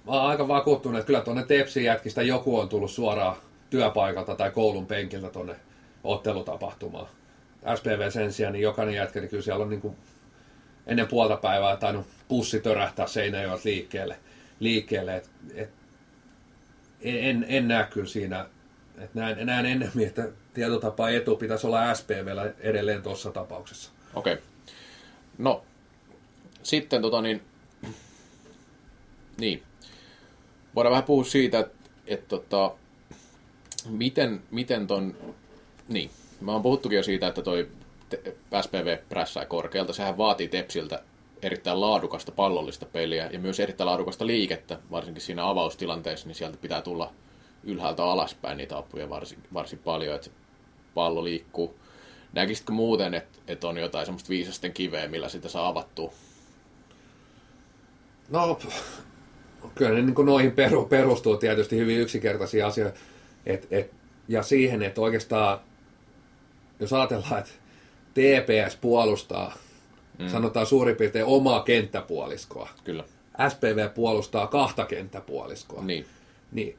[0.06, 3.36] mä oon aika vakuuttunut, että kyllä tuonne Tepsin jätkistä joku on tullut suoraan
[3.70, 5.56] työpaikalta tai koulun penkiltä tuonne
[6.04, 7.06] ottelutapahtumaan.
[7.76, 9.96] SPV sen sijaan, niin jokainen jätkä, niin kyllä siellä on niin kuin
[10.86, 14.16] ennen puolta päivää tainnut pussi törähtää Seinäjoelta liikkeelle.
[14.60, 15.16] liikkeelle.
[15.16, 15.70] Et, et,
[17.02, 18.46] en, en näe kyllä siinä,
[18.98, 23.90] että näen, näen ennemmin, että tietotapa etu pitäisi olla SPVllä edelleen tuossa tapauksessa.
[24.14, 24.32] Okei.
[24.32, 24.44] Okay.
[25.38, 25.64] No,
[26.62, 27.42] sitten tota niin,
[29.36, 29.62] niin.
[30.74, 32.74] Voidaan vähän puhua siitä, että, että tota,
[33.88, 35.16] miten, miten ton,
[35.88, 36.10] niin,
[36.40, 37.68] mä oon puhuttukin jo siitä, että toi
[38.62, 39.92] SPV prässää korkealta.
[39.92, 41.02] Sehän vaatii Tepsiltä
[41.42, 46.82] erittäin laadukasta pallollista peliä ja myös erittäin laadukasta liikettä, varsinkin siinä avaustilanteessa, niin sieltä pitää
[46.82, 47.12] tulla
[47.64, 50.30] ylhäältä alaspäin niitä apuja varsin, varsin paljon, että
[50.94, 51.74] pallo liikkuu.
[52.32, 56.12] Näkisitkö muuten, että, että on jotain semmoista viisasten kiveä, millä sitä saa avattua?
[58.30, 58.58] No,
[59.74, 62.98] kyllä ne niin noihin peru, perustuu tietysti hyvin yksinkertaisia asioita.
[63.46, 63.90] Et, et,
[64.28, 65.60] ja siihen, että oikeastaan,
[66.80, 67.50] jos ajatellaan, että
[68.14, 69.54] TPS puolustaa,
[70.18, 70.28] mm.
[70.28, 72.68] sanotaan suurin piirtein omaa kenttäpuoliskoa.
[72.84, 73.04] Kyllä.
[73.48, 75.82] SPV puolustaa kahta kenttäpuoliskoa.
[75.84, 76.06] Niin.
[76.52, 76.76] Niin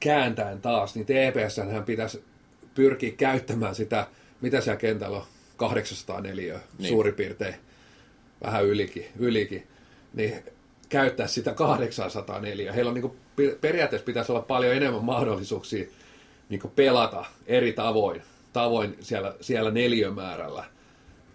[0.00, 2.24] kääntäen taas, niin TPS hän pitäisi
[2.74, 4.06] pyrkiä käyttämään sitä,
[4.40, 5.24] mitä siellä kentällä on,
[5.56, 6.88] 804 niin.
[6.88, 7.54] suurin piirtein,
[8.44, 9.66] vähän ylikin, ylikin.
[10.14, 10.44] Niin
[10.88, 12.72] käyttää sitä 804.
[12.72, 13.16] Heillä on niin kuin,
[13.60, 15.86] periaatteessa pitäisi olla paljon enemmän mahdollisuuksia
[16.48, 18.22] niin pelata eri tavoin,
[18.52, 20.64] tavoin siellä, siellä neliömäärällä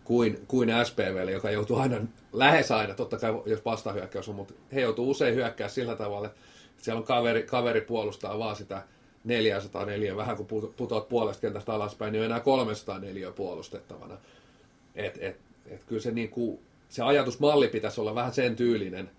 [0.03, 1.97] kuin, kuin SPVlle, joka joutuu aina,
[2.34, 6.39] lähes aina, totta kai jos vastahyökkäys on, mutta he joutuu usein hyökkää sillä tavalla, että
[6.82, 8.84] siellä on kaveri, kaveri puolustaa vaan sitä
[9.24, 14.18] 404, vähän kun putoat puolesta kentästä alaspäin, niin on enää 304 puolustettavana.
[14.95, 16.59] Et, et, et kyllä se, niin kuin,
[16.89, 19.11] se ajatusmalli pitäisi olla vähän sen tyylinen,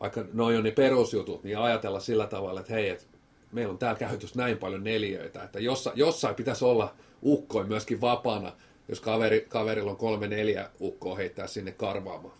[0.00, 3.08] vaikka noin on ne perusjutut, niin ajatella sillä tavalla, että hei, et
[3.54, 8.52] meillä on täällä käytössä näin paljon neliöitä, että jossa, jossain pitäisi olla ukkoin myöskin vapaana,
[8.88, 12.34] jos kaveri, kaverilla on kolme neljä ukkoa heittää sinne karvaamaan.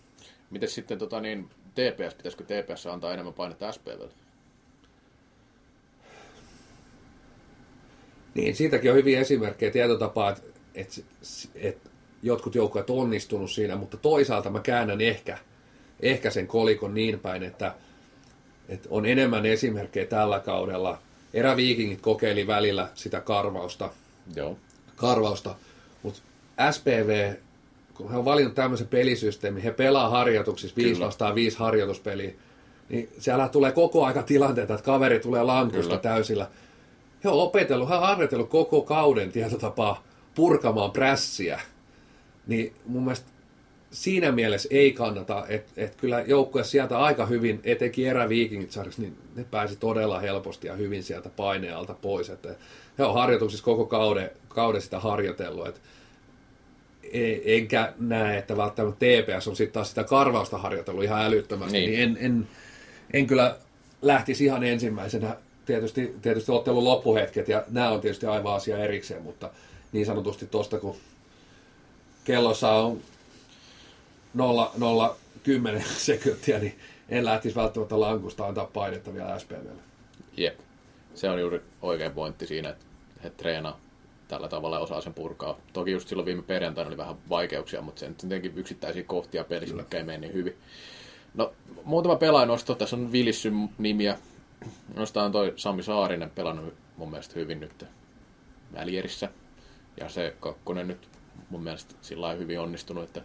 [0.50, 4.12] Miten sitten tota, niin, TPS, pitäisikö TPS antaa enemmän painetta SPVlle?
[8.34, 10.42] Niin, siitäkin on hyviä esimerkkejä tietotapaa, että,
[10.74, 11.00] että,
[11.54, 11.90] että
[12.22, 15.38] jotkut joukkueet on onnistunut siinä, mutta toisaalta mä käännän ehkä–
[16.00, 17.74] ehkä sen kolikon niin päin, että,
[18.68, 20.98] että on enemmän esimerkkejä tällä kaudella.
[21.34, 23.90] Eräviikingit kokeili välillä sitä karvausta,
[24.36, 24.58] Joo.
[24.96, 25.54] karvausta
[26.04, 26.20] mutta
[26.70, 27.34] SPV,
[27.94, 32.32] kun he on valinnut tämmöisen pelisysteemin, he pelaa harjoituksissa 5 vastaan 5 harjoituspeliä,
[32.88, 36.02] niin siellä tulee koko aika tilanteita, että kaveri tulee lankusta Kyllä.
[36.02, 36.48] täysillä.
[37.24, 40.04] He on opetellut, he on harjoitellut koko kauden tietyllä tapaa
[40.34, 41.60] purkamaan prässiä.
[42.46, 43.30] Niin mun mielestä
[43.94, 49.16] siinä mielessä ei kannata, että et kyllä joukkue sieltä aika hyvin, etenkin eräviikingit sarjassa, niin
[49.36, 52.30] ne pääsi todella helposti ja hyvin sieltä painealta pois.
[52.30, 52.54] Että
[52.98, 55.68] he on harjoituksissa koko kauden, kauden sitä harjoitellut.
[55.68, 55.80] Et
[57.12, 61.90] e- enkä näe, että välttämättä TPS on sitten taas sitä karvausta harjoitellut ihan älyttömästi, niin,
[61.90, 62.14] Niin.
[62.14, 62.48] niin en, en,
[63.12, 63.56] en kyllä
[64.02, 65.36] lähtisi ihan ensimmäisenä.
[65.66, 69.50] Tietysti, tietysti ottelun loppuhetket ja nämä on tietysti aivan asia erikseen, mutta
[69.92, 70.96] niin sanotusti tuosta kun
[72.24, 73.00] kellossa on
[74.34, 76.78] 0, 0 10 sekuntia, niin
[77.08, 79.82] en lähtisi välttämättä lankusta antaa painetta vielä SPVlle.
[80.36, 80.60] Jep.
[81.14, 82.84] Se on juuri oikein pointti siinä, että
[83.24, 83.80] he treenaa
[84.28, 85.58] tällä tavalla osaa sen purkaa.
[85.72, 89.98] Toki just silloin viime perjantaina oli vähän vaikeuksia, mutta sen tietenkin yksittäisiä kohtia pelissä, mikä
[89.98, 90.56] ei mene niin hyvin.
[91.34, 91.52] No,
[91.84, 92.74] muutama pelaaja nosto.
[92.74, 94.18] Tässä on Vilissy nimiä.
[94.94, 97.84] Nostetaan toi Sami Saarinen pelannut mun mielestä hyvin nyt
[98.74, 99.28] välierissä.
[100.00, 101.08] Ja se kakkonen nyt
[101.50, 103.22] mun mielestä sillä hyvin onnistunut, että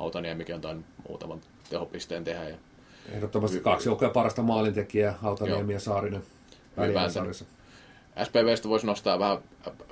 [0.00, 1.40] Hautaniemikin on tainnut muutaman
[1.70, 2.48] tehopisteen tehdä.
[2.48, 2.56] Ja
[3.12, 6.22] Ehdottomasti kaksi joukkojen parasta maalintekijää, Hautaniemi ja Saarinen
[6.76, 7.44] välieräsarjassa.
[8.24, 9.38] SPVstä voisi nostaa vähän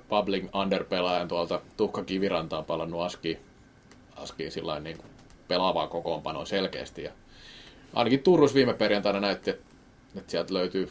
[0.09, 3.39] bubbling under-pelaajan tuolta Tuhka Kivirantaan palannut Askiin,
[4.17, 5.11] Askiin sillä niin kuin
[5.49, 7.03] pelaavaa kokoonpanoa selkeästi.
[7.03, 7.13] Ja
[7.95, 9.65] ainakin Turus viime perjantaina näytti, että,
[10.17, 10.91] että sieltä löytyy,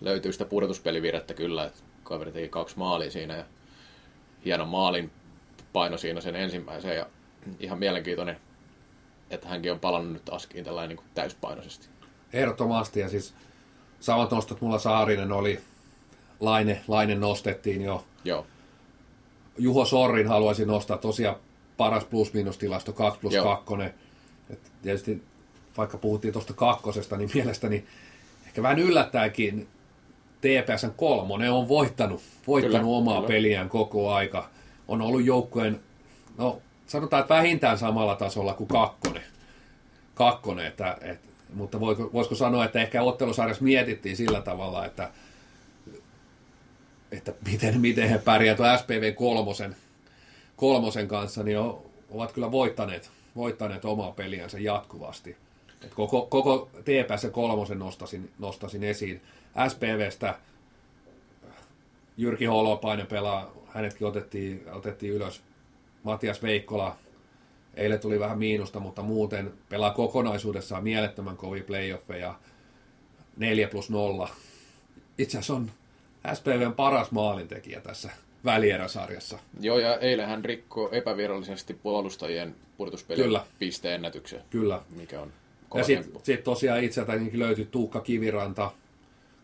[0.00, 3.44] löytyy sitä pudotuspelivirettä kyllä, että kaveri teki kaksi maalia siinä ja
[4.44, 5.10] hieno maalin
[5.72, 7.06] paino siinä sen ensimmäisen ja
[7.60, 8.36] ihan mielenkiintoinen,
[9.30, 11.88] että hänkin on palannut nyt Askiin tällainen niin kuin täyspainoisesti.
[12.32, 13.34] Ehdottomasti, ja siis
[14.00, 15.60] samat nostot mulla Saarinen oli,
[16.40, 18.04] Laine, Laine nostettiin jo.
[18.24, 18.46] Joo,
[19.58, 21.36] Juho Sorrin haluaisin nostaa tosiaan
[21.76, 23.44] paras plus-minus-tilasto 2 plus Joo.
[23.44, 23.74] 2.
[24.50, 25.22] Et tietysti
[25.76, 27.84] vaikka puhuttiin tuosta kakkosesta, niin mielestäni
[28.46, 29.68] ehkä vähän yllättääkin
[30.40, 33.28] TPSn kolmonen on voittanut, voittanut Kyllä, omaa kyllä.
[33.28, 34.50] peliään koko aika.
[34.88, 35.80] On ollut joukkueen,
[36.38, 39.22] no sanotaan, että vähintään samalla tasolla kuin kakkonen.
[40.14, 41.20] kakkonen että, et,
[41.54, 45.10] mutta voiko, voisiko sanoa, että ehkä ottelusarjassa mietittiin sillä tavalla, että,
[47.12, 49.76] että miten, miten he pärjää tuon SPV kolmosen,
[50.56, 55.36] kolmosen kanssa, niin o- ovat kyllä voittaneet, voittaneet omaa peliänsä jatkuvasti.
[55.84, 59.22] Et koko, koko TPS kolmosen nostasin, nostasin esiin.
[59.68, 60.34] SPVstä
[62.16, 65.42] Jyrki Holopainen pelaa, hänetkin otettiin, otettiin ylös.
[66.02, 66.96] Matias Veikkola,
[67.74, 72.34] eilen tuli vähän miinusta, mutta muuten pelaa kokonaisuudessaan mielettömän kovia playoffeja.
[73.36, 74.28] 4 plus 0.
[75.18, 75.70] Itse asiassa on
[76.34, 78.10] SPVn paras maalintekijä tässä
[78.44, 79.38] välieräsarjassa.
[79.60, 83.44] Joo, ja eilen hän rikkoi epävirallisesti puolustajien pudotuspelin Kyllä.
[83.58, 84.82] pisteennätyksen, Kyllä.
[84.96, 85.32] mikä on
[85.74, 88.70] Ja sitten sit tosiaan itseltänikin löytyi Tuukka Kiviranta.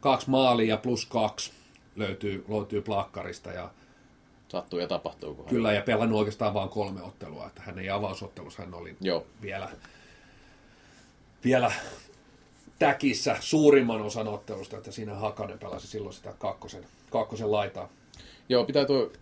[0.01, 1.53] Kaksi maalia plus kaksi
[1.97, 3.53] löytyy, löytyy plakkarista.
[3.53, 3.71] Ja
[4.49, 5.34] Sattuu ja tapahtuu.
[5.34, 7.46] Kun hän- kyllä, ja pelannut oikeastaan vain kolme ottelua.
[7.46, 9.68] Että hän ei avausottelussa, hän oli Joo, vielä,
[11.44, 11.72] vielä
[12.78, 17.88] täkissä suurimman osan ottelusta, että siinä Hakanen pelasi silloin sitä kakkosen, kakkosen laitaa.
[18.49, 19.12] Joo, pitää tuo,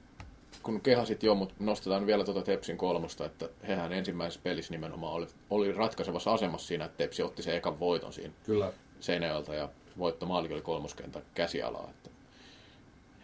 [0.63, 5.27] kun kehasit jo, mutta nostetaan vielä tuota Tepsin kolmosta, että hehän ensimmäisessä pelissä nimenomaan oli,
[5.51, 9.69] oli ratkaisevassa asemassa siinä, että Tepsi otti sen ekan voiton siinä Kyllä, Seinäjoelta ja
[9.99, 11.91] voittomaalikin oli kolmoskentän käsialaa.
[11.91, 12.11] Että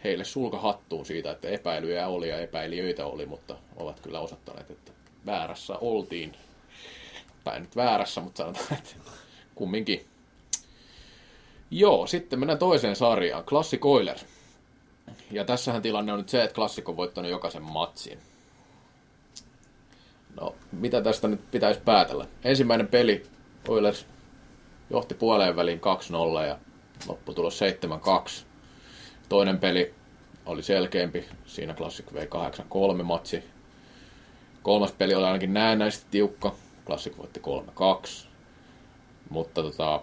[0.05, 4.92] heille sulka hattuun siitä, että epäilyjä oli ja epäilijöitä oli, mutta ovat kyllä osoittaneet, että
[5.26, 6.32] väärässä oltiin.
[7.44, 8.94] Tai nyt väärässä, mutta sanotaan, että
[9.55, 10.07] kumminkin.
[11.70, 13.44] Joo, sitten mennään toiseen sarjaan.
[13.44, 14.26] Classic Oilers.
[15.30, 18.18] Ja tässähän tilanne on nyt se, että Classic on voittanut jokaisen matsin.
[20.40, 22.26] No, mitä tästä nyt pitäisi päätellä?
[22.44, 23.22] Ensimmäinen peli
[23.68, 24.07] Oilers
[24.90, 25.80] johti puoleen väliin
[26.42, 26.59] 2-0 ja
[27.09, 28.44] lopputulos 7-2.
[29.29, 29.95] Toinen peli
[30.47, 32.29] oli selkeämpi, siinä Classic vei
[33.01, 33.45] 8-3 matsi.
[34.62, 36.55] Kolmas peli oli ainakin näennäisesti tiukka,
[36.87, 38.27] Classic voitti 3-2.
[39.31, 40.03] Mutta tota,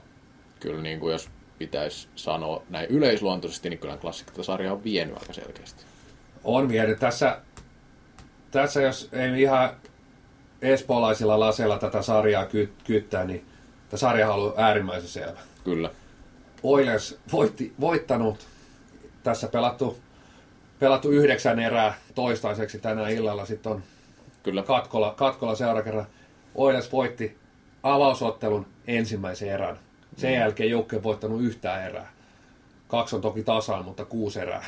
[0.60, 5.18] kyllä niin kuin jos pitäisi sanoa näin yleisluontoisesti, niin kyllä Classic tätä sarjaa on vienyt
[5.18, 5.84] aika selkeästi.
[6.44, 7.00] on vienyt.
[7.00, 7.42] Tässä,
[8.52, 9.70] tässä jos ei ihan
[10.62, 13.46] espoolaisilla laseilla tätä sarjaa ky- kyttää, niin
[13.90, 15.40] tämä sarja on ollut äärimmäisen selvä.
[15.64, 15.92] Kyllä.
[16.64, 18.48] Oilers voitti, voittanut,
[19.24, 19.98] tässä pelattu,
[20.80, 23.84] pelattu yhdeksän erää toistaiseksi tänä illalla, sitten on
[24.44, 24.64] Kyllä.
[24.64, 26.06] Katkola, Katkola seurakerran.
[26.56, 27.38] Oilers voitti
[27.84, 29.80] avausottelun ensimmäisen erän.
[30.18, 32.12] Sen jälkeen joukkue ei voittanut yhtään erää.
[32.88, 34.66] Kaksi on toki tasaan, mutta kuusi erää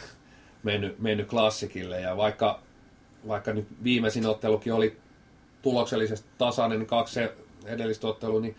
[0.63, 2.01] mennyt, mennyt klassikille.
[2.01, 2.59] Ja vaikka,
[3.27, 4.97] vaikka nyt viimeisin ottelukin oli
[5.61, 7.19] tuloksellisesti tasainen, niin kaksi
[7.65, 8.55] edellistä ottelua, niin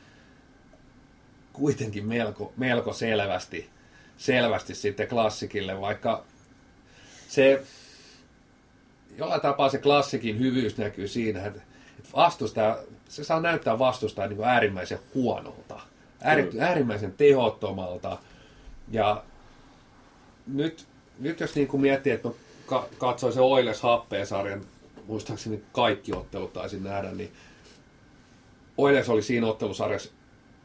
[1.53, 3.71] kuitenkin melko, melko selvästi,
[4.23, 6.25] selvästi sitten klassikille, vaikka
[7.29, 7.63] se
[9.19, 11.61] jollain tapaa se klassikin hyvyys näkyy siinä, että
[12.17, 15.81] vastustaja, se saa näyttää vastustajan niin äärimmäisen huonolta,
[16.21, 18.19] ääri, äärimmäisen tehottomalta.
[18.91, 19.25] Ja
[20.47, 20.87] nyt,
[21.19, 24.65] nyt jos niin kuin miettii, että mä katsoin se Oiles Happeen-sarjan,
[25.07, 27.33] muistaakseni kaikki ottelut taisin nähdä, niin
[28.79, 30.11] Oiles oli siinä ottelusarjassa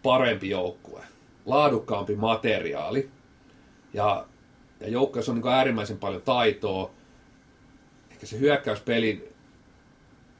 [0.03, 1.01] parempi joukkue,
[1.45, 3.16] laadukkaampi materiaali
[3.97, 4.25] ja,
[4.79, 6.91] ja joukkueessa on niin äärimmäisen paljon taitoa.
[8.11, 9.29] Ehkä se hyökkäyspeli,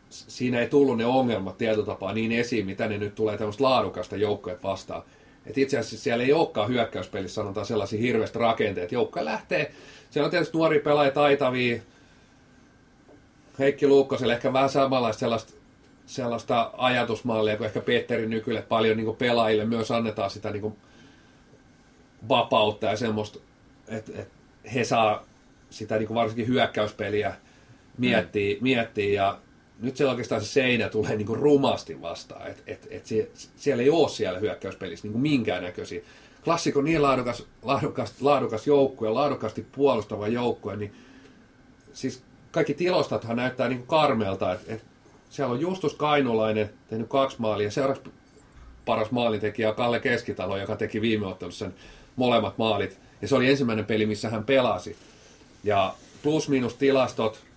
[0.09, 4.57] siinä ei tullut ne ongelmat tietotapaa niin esiin, mitä ne nyt tulee tämmöistä laadukasta joukkoja
[4.63, 5.03] vastaan.
[5.45, 8.91] Et itse asiassa siellä ei olekaan hyökkäyspelissä sanotaan sellaisia hirveästi rakenteet.
[8.91, 9.71] Joukko lähtee,
[10.09, 11.81] siellä on tietysti nuori pelaaja taitavia,
[13.59, 15.53] Heikki Luukkoselle ehkä vähän samanlaista sellaista,
[16.05, 20.77] sellaista ajatusmallia kuin ehkä Petteri Nykylle paljon niin pelaajille myös annetaan sitä niin
[22.29, 23.39] vapautta ja semmoista,
[23.87, 24.33] että, että
[24.73, 25.25] he saa
[25.69, 27.35] sitä niin varsinkin hyökkäyspeliä
[27.97, 28.63] miettiä, mm.
[28.63, 29.39] miettiä ja
[29.79, 33.83] nyt se oikeastaan se seinä tulee niin kuin rumasti vastaan, että et, et sie, siellä
[33.83, 36.01] ei ole siellä hyökkäyspelissä niin minkäännäköisiä.
[36.43, 40.93] Klassikko niin laadukas, laadukas, laadukas joukkue, laadukasti puolustava joukkue, niin
[41.93, 44.85] siis kaikki tilostathan näyttää niin kuin karmelta, että et
[45.29, 48.11] siellä on Justus Kainulainen tehnyt kaksi maalia, seuraavaksi
[48.85, 51.75] paras maalintekijä on Kalle Keskitalo, joka teki viime ottelussa sen
[52.15, 52.99] molemmat maalit.
[53.21, 54.95] Ja se oli ensimmäinen peli, missä hän pelasi.
[55.63, 57.47] Ja plus-minus tilastot,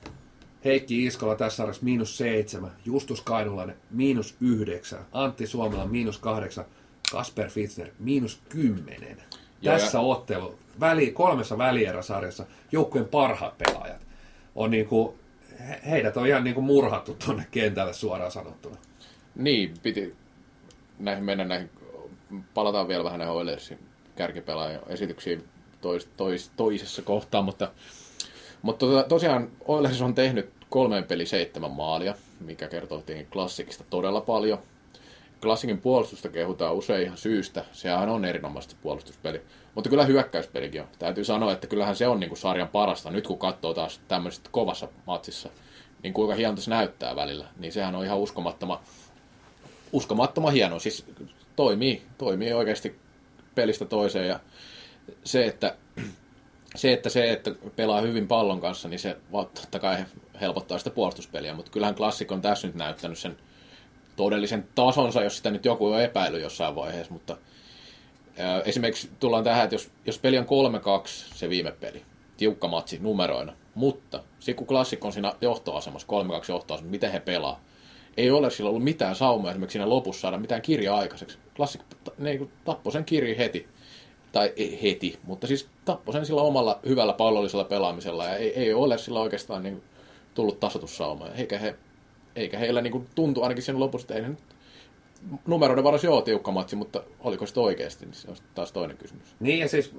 [0.64, 6.64] Heikki Iskola tässä sarjassa miinus seitsemän, Justus Kainulainen miinus yhdeksän, Antti Suomela miinus kahdeksan,
[7.12, 9.22] Kasper Fitzner miinus kymmenen.
[9.62, 10.02] Joo, tässä ja...
[10.02, 14.06] ottelu, väli, kolmessa välieräsarjassa joukkueen parhaat pelaajat.
[14.54, 15.14] On niin kuin,
[15.90, 18.76] heidät on ihan niin kuin murhattu tuonne kentälle suoraan sanottuna.
[19.34, 20.14] Niin, piti
[20.98, 21.70] näihin mennä näihin,
[22.54, 25.44] palataan vielä vähän näihin Oilersin kärkipelaajan esityksiin
[25.80, 27.70] tois, tois, toisessa kohtaa, mutta,
[28.62, 34.20] mutta to, tosiaan Oilers on tehnyt kolmeen peli seitsemän maalia, mikä kertoo tietenkin klassikista todella
[34.20, 34.58] paljon.
[35.42, 39.40] Klassikin puolustusta kehutaan usein ihan syystä, sehän on erinomaisesti puolustuspeli.
[39.74, 40.88] Mutta kyllä hyökkäyspelikin on.
[40.98, 43.10] Täytyy sanoa, että kyllähän se on niin kuin sarjan parasta.
[43.10, 45.48] Nyt kun katsoo taas tämmöisessä kovassa matsissa,
[46.02, 48.82] niin kuinka hienolta se näyttää välillä, niin sehän on ihan uskomattoma,
[49.92, 50.78] uskomattoma hieno.
[50.78, 51.06] Siis
[51.56, 52.98] toimii, toimii oikeasti
[53.60, 54.40] pelistä toiseen ja
[55.24, 55.74] se, että
[56.76, 60.04] se, että se, että pelaa hyvin pallon kanssa, niin se totta kai
[60.40, 63.36] helpottaa sitä puolustuspeliä, mutta kyllähän klassikko on tässä nyt näyttänyt sen
[64.16, 67.36] todellisen tasonsa, jos sitä nyt joku on epäily jossain vaiheessa, mutta
[68.64, 70.48] esimerkiksi tullaan tähän, että jos, jos peli on 3-2
[71.34, 72.02] se viime peli,
[72.36, 77.60] tiukka matsi numeroina, mutta sitten kun klassikko on siinä johtoasemassa, 3-2 johtoasemassa, miten he pelaa,
[78.16, 81.38] ei ole sillä ollut mitään saumaa esimerkiksi siinä lopussa saada mitään kirjaa aikaiseksi.
[81.56, 81.82] Klassik
[82.18, 83.68] ne tappoi sen kirjan heti.
[84.32, 88.24] Tai ei heti, mutta siis tappoi sen sillä omalla hyvällä pallollisella pelaamisella.
[88.24, 89.82] Ja ei, ei ole sillä oikeastaan niin
[90.34, 91.28] tullut tasotussaumaa.
[91.34, 91.74] Eikä, he,
[92.36, 94.38] eikä heillä niin tuntu ainakin sen lopussa, että ei nyt
[95.46, 99.26] numeroiden varas joo tiukka matsi, mutta oliko se oikeasti, niin se on taas toinen kysymys.
[99.40, 99.92] Niin ja siis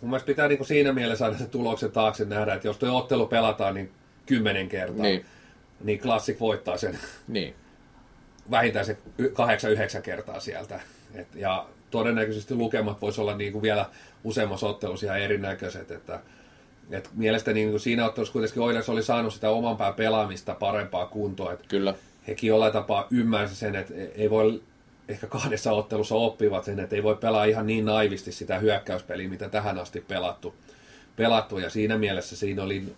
[0.00, 3.26] mun mielestä pitää niin siinä mielessä saada se tuloksen taakse nähdä, että jos tuo ottelu
[3.26, 3.90] pelataan niin
[4.26, 5.24] kymmenen kertaa, niin
[5.84, 6.98] niin Classic voittaa sen
[7.28, 7.54] niin.
[8.50, 8.98] vähintään se
[9.98, 10.80] 8-9 kertaa sieltä.
[11.14, 13.86] Et, ja todennäköisesti lukemat voisi olla niin kuin vielä
[14.24, 15.90] useammassa ottelussa ihan erinäköiset.
[15.90, 16.20] Että,
[16.90, 21.06] et mielestäni niin kuin siinä ottelussa kuitenkin Oilers oli saanut sitä oman pään pelaamista parempaa
[21.06, 21.52] kuntoa.
[21.52, 21.94] Et Kyllä.
[22.28, 24.62] Hekin jollain tapaa ymmärsi sen, että ei voi
[25.08, 29.48] ehkä kahdessa ottelussa oppivat sen, että ei voi pelaa ihan niin naivisti sitä hyökkäyspeliä, mitä
[29.48, 30.54] tähän asti pelattu.
[31.16, 31.58] pelattu.
[31.58, 32.94] Ja siinä mielessä siinä oli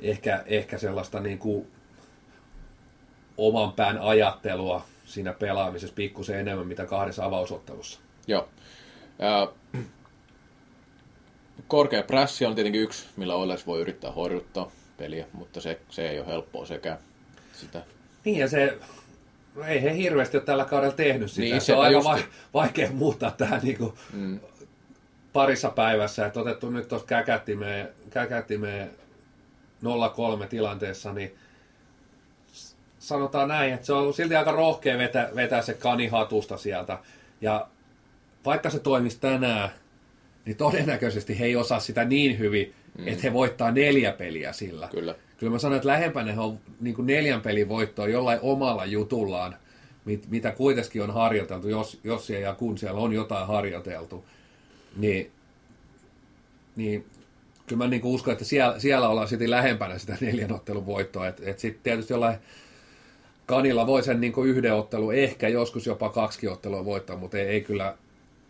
[0.00, 1.66] ehkä, ehkä sellaista niin kuin
[3.48, 8.00] oman pään ajattelua siinä pelaamisessa pikkusen enemmän, mitä kahdessa avausottelussa.
[8.26, 8.48] Joo.
[9.18, 9.52] Ja,
[11.68, 16.18] korkea pressi on tietenkin yksi, millä Oilers voi yrittää horjuttaa peliä, mutta se, se ei
[16.18, 16.98] ole helppoa sekä
[17.52, 17.82] sitä.
[18.24, 18.78] Niin ja se,
[19.54, 21.40] no ei he hirveästi ole tällä kaudella tehnyt sitä.
[21.40, 22.18] Niin, se on aika va-
[22.54, 24.40] vaikea muuttaa tähän niin kuin mm.
[25.32, 26.26] parissa päivässä.
[26.26, 28.90] Että otettu nyt tuosta käkättimeen, käkättimeen
[30.44, 31.34] 0-3 tilanteessa, niin
[33.10, 36.98] sanotaan näin, että se on silti aika rohkea vetää, vetää se kani hatusta sieltä.
[37.40, 37.66] Ja
[38.44, 39.70] vaikka se toimisi tänään,
[40.44, 43.08] niin todennäköisesti he ei osaa sitä niin hyvin, mm.
[43.08, 44.88] että he voittaa neljä peliä sillä.
[44.88, 45.14] Kyllä.
[45.38, 49.56] Kyllä mä sanon, että lähempänä he on niin kuin neljän pelin voittoa jollain omalla jutullaan,
[50.04, 54.24] mit, mitä kuitenkin on harjoiteltu, jos, jos siellä ja kun siellä on jotain harjoiteltu.
[54.96, 55.30] Niin,
[56.76, 57.06] niin
[57.66, 61.28] kyllä mä niin kuin uskon, että siellä, siellä ollaan sitten lähempänä sitä neljän ottelun voittoa.
[61.28, 62.38] Että et sitten tietysti jollain
[63.50, 67.60] Kanilla voi sen niin yhden ottelu, ehkä joskus jopa kaksi ottelua voittaa, mutta ei, ei
[67.60, 67.96] kyllä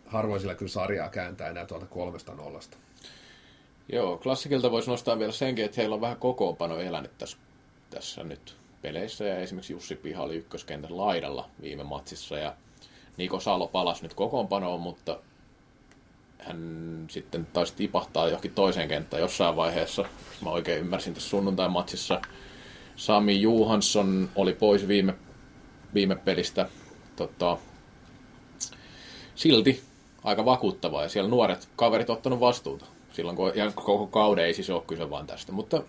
[0.05, 2.77] harvoin sillä kyllä sarjaa kääntää enää tuolta kolmesta nollasta.
[3.91, 7.37] Joo, klassikilta voisi nostaa vielä senkin, että heillä on vähän kokoonpano elänyt tässä,
[7.89, 9.25] tässä nyt peleissä.
[9.25, 12.53] Ja esimerkiksi Jussi Piha oli ykköskentän laidalla viime matsissa ja
[13.17, 15.19] Niko Salo palasi nyt kokoonpanoon, mutta
[16.39, 20.05] hän sitten taisi tipahtaa johonkin toiseen kenttään jossain vaiheessa.
[20.43, 22.21] Mä oikein ymmärsin tässä sunnuntai-matsissa.
[23.01, 25.13] Sami Juhansson oli pois viime,
[25.93, 26.69] viime pelistä.
[27.15, 27.57] Tota,
[29.35, 29.81] silti
[30.23, 32.85] aika vakuuttavaa ja siellä nuoret kaverit ottanut vastuuta.
[33.11, 35.83] Silloin kun, ja koko kauden ei siis ole kyse vaan tästä, mutta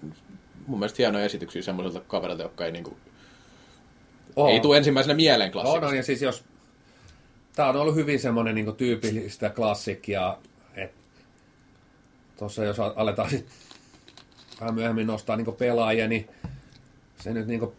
[0.66, 2.96] mun mielestä hienoja esityksiä semmoiselta kaverilta, jotka ei, niinku,
[4.36, 4.50] oh.
[4.50, 5.86] ei tule ensimmäisenä mieleen klassikista.
[5.86, 6.44] On, on, ja siis jos
[7.56, 10.38] tämä on ollut hyvin semmoinen niin tyypillistä klassikkia,
[10.74, 11.00] että
[12.38, 13.46] tuossa jos aletaan sit
[14.60, 16.28] vähän myöhemmin nostaa niin pelaajia, niin
[17.22, 17.72] se nyt niin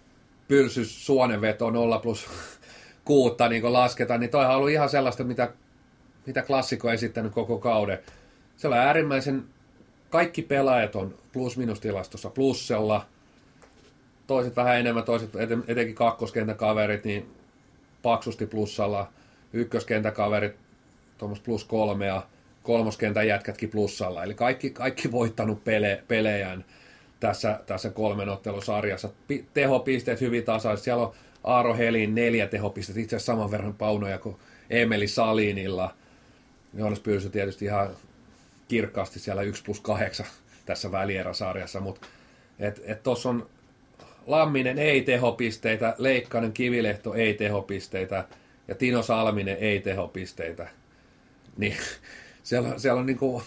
[0.47, 2.29] pylsys suonenveto 0 plus
[3.05, 5.53] kuutta niin lasketaan, niin toihan on ollut ihan sellaista, mitä,
[6.25, 7.99] mitä klassikko on esittänyt koko kauden.
[8.57, 9.43] Se on äärimmäisen,
[10.09, 13.05] kaikki pelaajat on plus-minus-tilastossa plussella,
[14.27, 15.29] toiset vähän enemmän, toiset
[15.67, 17.35] etenkin kakkoskentän kaverit, niin
[18.01, 19.09] paksusti plussalla–
[19.53, 20.55] ykköskentäkaverit
[21.17, 22.21] tuommoista plus kolmea,
[22.63, 24.23] kolmoskentän jätkätkin plussalla.
[24.23, 26.65] Eli kaikki, kaikki voittanut pele, pelejään
[27.23, 29.09] tässä, tässä kolmen ottelusarjassa.
[29.27, 30.83] Pi, tehopisteet hyvin tasaiset.
[30.83, 31.13] Siellä on
[31.43, 34.35] Aaro Helin neljä tehopistettä, itse asiassa saman verran paunoja kuin
[34.69, 35.95] Emeli Salinilla.
[36.73, 37.89] Joonas Pyrsy tietysti ihan
[38.67, 40.25] kirkkaasti siellä 1 plus 8
[40.65, 42.07] tässä välierasarjassa, mutta
[43.03, 43.49] tuossa on
[44.27, 48.25] Lamminen ei tehopisteitä, Leikkanen Kivilehto ei tehopisteitä,
[48.67, 50.67] ja Tino Salminen ei tehopisteitä,
[51.57, 51.75] niin
[52.43, 53.43] siellä, siellä on niin kuin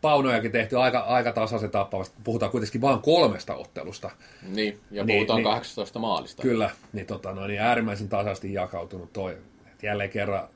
[0.00, 2.16] paunojakin tehty aika, aika tasaisen tappavasti.
[2.24, 4.10] Puhutaan kuitenkin vain kolmesta ottelusta.
[4.42, 6.42] Niin, ja niin, puhutaan niin, 18 maalista.
[6.42, 9.36] Kyllä, niin, tota, no, niin äärimmäisen tasaisesti jakautunut toi.
[9.72, 10.48] Et jälleen kerran,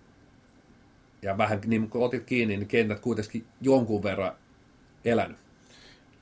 [1.22, 4.32] ja vähän niin kun otit kiinni, niin kentät kuitenkin jonkun verran
[5.05, 5.38] elänyt.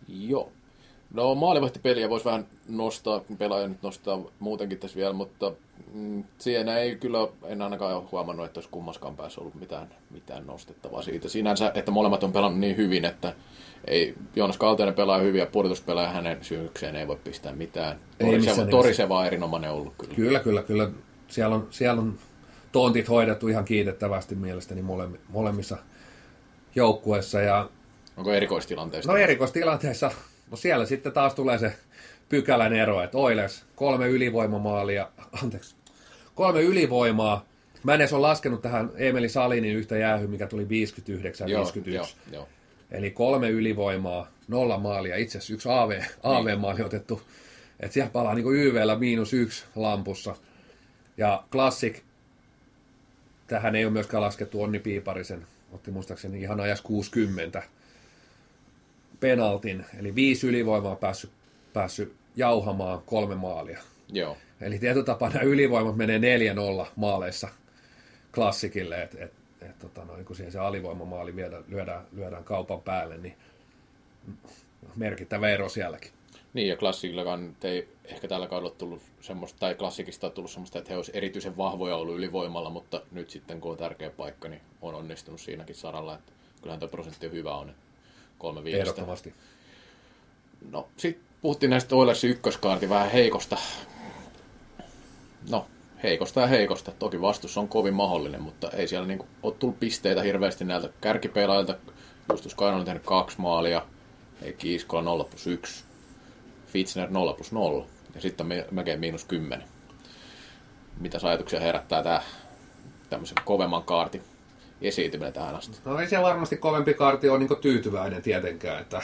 [0.08, 0.52] Joo.
[1.14, 5.52] No maalivahtipeliä voisi vähän nostaa, kun pelaaja nyt nostaa muutenkin tässä vielä, mutta
[5.92, 10.46] mm, siinä ei kyllä, en ainakaan ole huomannut, että olisi kummaskaan päässä ollut mitään, mitään
[10.46, 11.28] nostettavaa siitä.
[11.28, 13.34] Sinänsä, että molemmat on pelannut niin hyvin, että
[13.84, 18.00] ei, Joonas Kalteinen pelaa hyvin ja pudotuspelaaja hänen syykseen ei voi pistää mitään.
[18.18, 20.14] Toriseva, Toriseva erinomainen ollut kyllä.
[20.14, 20.90] Kyllä, kyllä, kyllä.
[21.28, 22.18] Siellä on, siellä on
[22.72, 24.84] tontit hoidettu ihan kiitettävästi mielestäni
[25.28, 25.76] molemmissa
[26.74, 27.40] joukkueissa.
[27.40, 27.68] Ja...
[28.16, 29.12] Onko erikoistilanteissa?
[29.12, 30.10] No erikoistilanteissa
[30.50, 31.72] No siellä sitten taas tulee se
[32.28, 35.08] pykälän ero, että Oilers kolme ylivoimamaalia,
[35.42, 35.74] anteeksi,
[36.34, 37.46] kolme ylivoimaa.
[37.82, 42.16] Mä en edes ole laskenut tähän Emeli Salinin yhtä jäähy, mikä tuli 59 joo, 51.
[42.26, 42.48] Joo, joo.
[42.90, 46.86] Eli kolme ylivoimaa, nolla maalia, itse asiassa yksi AV, AV-maali niin.
[46.86, 47.22] otettu.
[47.80, 50.36] Että siellä palaa niin YVllä miinus yksi lampussa.
[51.16, 51.98] Ja Classic,
[53.46, 57.62] tähän ei ole myöskään laskettu Onni Piiparisen, otti muistaakseni ihan ajas 60
[59.20, 61.30] penaltin, eli viisi ylivoimaa päässyt,
[61.72, 63.80] päässyt jauhamaan kolme maalia.
[64.12, 64.36] Joo.
[64.60, 66.20] Eli tietotapana ylivoimat menee
[66.84, 67.48] 4-0 maaleissa
[68.34, 72.80] klassikille, että et, et, tota, no, niin kun siihen se alivoimamaali lyödään, lyödään, lyödään kaupan
[72.80, 73.34] päälle, niin
[74.96, 76.10] merkittävä ero sielläkin.
[76.54, 80.90] Niin, ja klassikillakaan ei ehkä tällä kaudella tullut semmoista, tai klassikista on tullut semmoista, että
[80.90, 84.94] he olisivat erityisen vahvoja ollut ylivoimalla, mutta nyt sitten kun on tärkeä paikka, niin on
[84.94, 87.70] onnistunut siinäkin saralla, että kyllähän tuo prosentti on hyvä on.
[87.70, 87.89] Että
[88.40, 88.82] kolme viidestä.
[88.82, 89.34] Ehdottomasti.
[90.70, 93.56] No, sitten puhuttiin näistä Oilersin ykköskaarti vähän heikosta.
[95.50, 95.66] No,
[96.02, 96.92] heikosta ja heikosta.
[96.98, 101.76] Toki vastus on kovin mahdollinen, mutta ei siellä niinku ole tullut pisteitä hirveästi näiltä kärkipelaajilta.
[102.30, 103.86] Justus Kainon on tehnyt kaksi maalia,
[104.42, 105.84] ei Kiiskola 0 plus 1,
[106.66, 109.68] Fitzner 0 plus 0 ja sitten on melkein miinus 10.
[111.00, 112.22] Mitä ajatuksia herättää tämä
[113.10, 114.22] tämmöisen kovemman kaartin
[114.88, 115.78] esiintyminen tähän asti.
[115.84, 119.02] No ei se varmasti kovempi karti ole niin tyytyväinen tietenkään, että,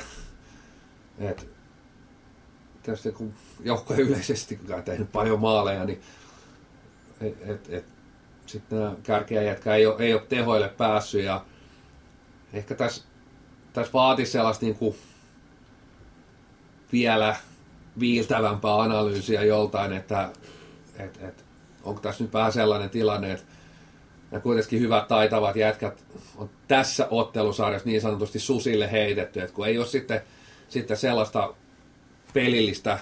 [1.18, 1.42] että
[2.82, 6.02] tietysti kun joukkue yleisesti on tehnyt paljon maaleja, niin
[7.20, 7.84] et, et,
[8.46, 11.44] sitten nämä kärkeä jätkä ei ole, ei ole tehoille päässyt ja
[12.52, 13.04] ehkä tässä,
[13.72, 14.96] tässä vaatisi sellaista niin kuin
[16.92, 17.36] vielä
[17.98, 20.30] viiltävämpää analyysiä joltain, että
[20.98, 21.44] et, et,
[21.82, 23.55] onko tässä nyt vähän sellainen tilanne, että
[24.32, 26.04] ja kuitenkin hyvät taitavat jätkät
[26.36, 30.20] on tässä ottelusarjassa niin sanotusti susille heitetty, että kun ei ole sitten,
[30.68, 31.54] sitten sellaista
[32.34, 32.98] pelillistä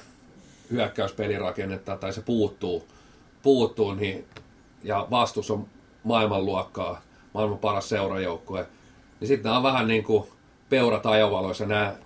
[0.70, 2.88] hyökkäyspelirakennetta tai se puuttuu,
[3.42, 4.24] puuttuu niin,
[4.82, 5.66] ja vastus on
[6.04, 7.02] maailmanluokkaa,
[7.34, 8.66] maailman paras seurajoukkue,
[9.20, 10.28] niin sitten nämä on vähän niin kuin
[10.68, 11.96] peurat ajovaloissa nämä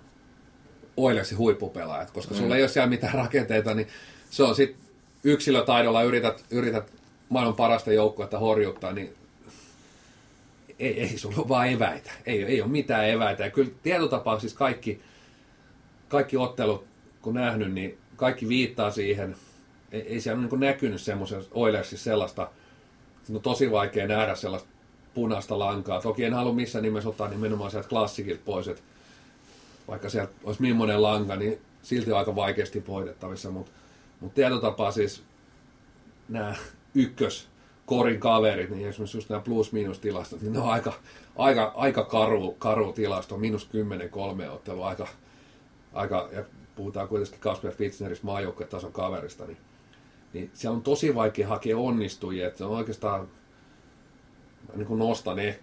[0.97, 2.39] Oilersin huippupelaajat, koska mm.
[2.39, 3.87] sulla ei ole siellä mitään rakenteita, niin
[4.29, 4.81] se on sitten
[5.23, 6.98] yksilötaidolla yrität, yrität
[7.29, 9.13] maailman parasta joukkuetta horjuttaa, niin
[10.79, 12.11] ei, ei sulla ole vaan eväitä.
[12.25, 13.43] Ei, ei ole mitään eväitä.
[13.43, 15.01] Ja kyllä tietotapauksissa kaikki,
[16.07, 16.85] kaikki ottelut,
[17.21, 19.35] kun nähnyt, niin kaikki viittaa siihen.
[19.91, 22.49] Ei, ei siellä ole niin näkynyt semmoisen Oilersissa sellaista,
[23.33, 24.69] on tosi vaikea nähdä sellaista
[25.13, 26.01] punaista lankaa.
[26.01, 28.83] Toki en halua missään nimessä ottaa nimenomaan sieltä klassikilta pois, että
[29.87, 33.71] vaikka sieltä olisi millainen lanka, niin silti on aika vaikeasti voitettavissa, mutta
[34.19, 35.23] mut tietotapaa siis
[36.29, 36.55] nämä
[36.95, 37.49] ykkös
[37.85, 40.93] korin kaverit, niin esimerkiksi just nämä plus-minus-tilastot, niin ne on aika,
[41.35, 45.07] aika, aika karu, karu tilasto, minus 10 kolme ottelu, aika,
[45.93, 46.43] aika, ja
[46.75, 48.27] puhutaan kuitenkin Kasper Fitzneristä
[48.69, 49.57] tason kaverista, niin,
[50.33, 53.27] niin siellä on tosi vaikea hakea onnistujia, että se on oikeastaan,
[54.75, 55.59] niin kuin nostan, eh,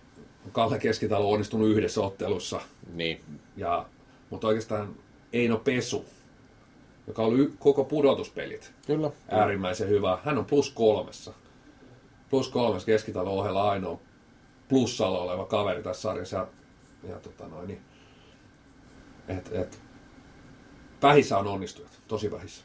[0.53, 2.61] Kalle Keskitalo on onnistunut yhdessä ottelussa,
[2.95, 3.21] niin.
[3.57, 3.87] ja,
[4.31, 4.95] mutta oikeastaan
[5.33, 6.05] Eino Pesu,
[7.07, 9.11] joka oli koko pudotuspelit Kyllä.
[9.29, 10.19] äärimmäisen hyvä.
[10.25, 11.33] Hän on plus kolmessa
[12.31, 14.01] plus kolmes keskitalon ohella ainoa
[14.69, 16.37] plussalla oleva kaveri tässä sarjassa.
[16.37, 16.47] Ja,
[17.09, 17.81] ja tota noin, niin,
[19.29, 19.81] et, et,
[21.03, 22.65] vähissä on onnistujat, tosi vähissä.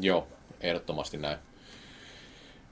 [0.00, 0.26] Joo,
[0.60, 1.38] ehdottomasti näin.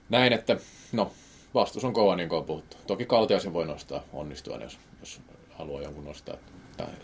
[0.08, 0.56] Näin, että
[0.92, 1.12] no,
[1.54, 2.76] vastus on kova, niin kuin on puhuttu.
[2.86, 6.36] Toki Kaltiaisen voi nostaa onnistua, jos, jos haluaa jonkun nostaa.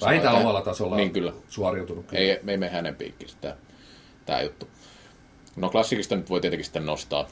[0.00, 1.32] Vähintään omalla tasolla niin, kyllä.
[1.48, 2.06] suoriutunut.
[2.06, 2.20] Kyllä.
[2.20, 3.56] Ei, ei mene hänen piikkiin tämä,
[4.26, 4.68] tämä juttu.
[5.56, 7.26] No klassikista nyt voi tietenkin sitten nostaa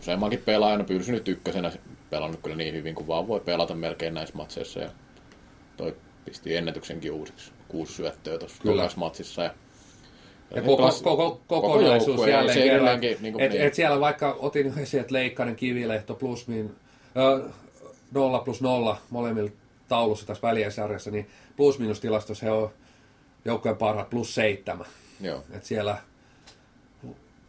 [0.00, 1.72] useammankin pelaajana pyrsynyt ykkösenä,
[2.10, 4.80] pelannut kyllä niin hyvin kuin vaan voi pelata melkein näissä matseissa.
[4.80, 4.90] Ja
[5.76, 7.52] toi pisti ennätyksenkin uusiksi.
[7.68, 9.42] Kuusi syöttöä tuossa matsissa.
[9.42, 9.54] Ja
[10.54, 11.02] ja koko, klas...
[11.02, 13.00] koko, kokonaisuus koko jälleen kerran.
[13.00, 13.62] Niin kuin, et, niin.
[13.62, 16.76] et siellä vaikka otin sieltä Leikkanen, Kivilehto plus min,
[17.16, 17.48] ö,
[18.14, 19.50] 0 plus 0 molemmilla
[19.88, 22.70] taulussa tässä väliäsarjassa, niin plus tilastossa he on
[23.44, 24.86] joukkojen parhaat plus seitsemän.
[25.20, 25.44] Joo.
[25.52, 25.96] Et siellä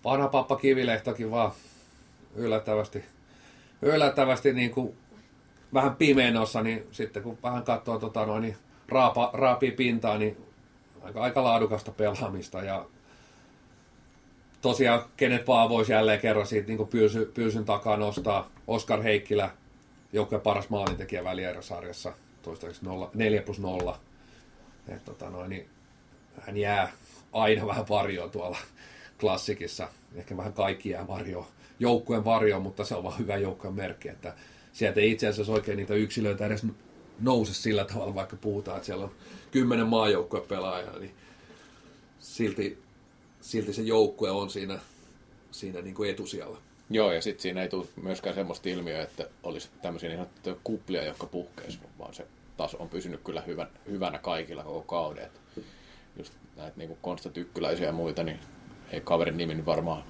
[0.04, 1.52] vanha pappa Kivilehtokin vaan
[2.36, 3.06] yllättävästi,
[3.82, 4.98] yllättävästi niin kuin
[5.74, 10.38] vähän pimeenossa, niin sitten kun vähän katsoo tota noin, niin raapa, raapii pintaa, niin
[11.02, 12.86] aika, aika laadukasta pelaamista ja
[14.62, 19.50] tosiaan kenet vaan voisi jälleen kerran siitä niin pyysy, pyysyn takaa nostaa Oskar Heikkilä,
[20.14, 24.00] joukkojen paras maalintekijä välieräsarjassa, toistaiseksi 4 plus 0.
[24.88, 25.70] Et, tota noin, niin
[26.42, 26.92] hän jää
[27.34, 28.58] aina vähän varjoon tuolla
[29.22, 29.88] klassikissa.
[30.16, 31.06] Ehkä vähän kaikki jää
[31.80, 34.34] joukkueen varjo, mutta se on vaan hyvä joukkueen merkki, että
[34.74, 36.66] sieltä ei itse asiassa oikein niitä yksilöitä edes
[37.20, 39.12] nouse sillä tavalla, vaikka puhutaan, että siellä on
[39.52, 41.16] kymmenen maajoukkueen pelaajaa, niin
[42.20, 42.84] silti,
[43.42, 44.80] silti se joukkue on siinä,
[45.52, 46.58] siinä niin kuin etusijalla.
[46.90, 51.26] Joo, ja sitten siinä ei tule myöskään semmoista ilmiöä, että olisi tämmöisiä niin kuplia, jotka
[51.26, 55.26] puhkeisi, vaan se taso on pysynyt kyllä hyvän, hyvänä kaikilla koko kauden.
[55.26, 55.40] Että
[56.18, 58.40] just näitä niin Konsta Tykkyläisiä ja muita, niin
[58.92, 60.04] ei kaverin nimi varmaan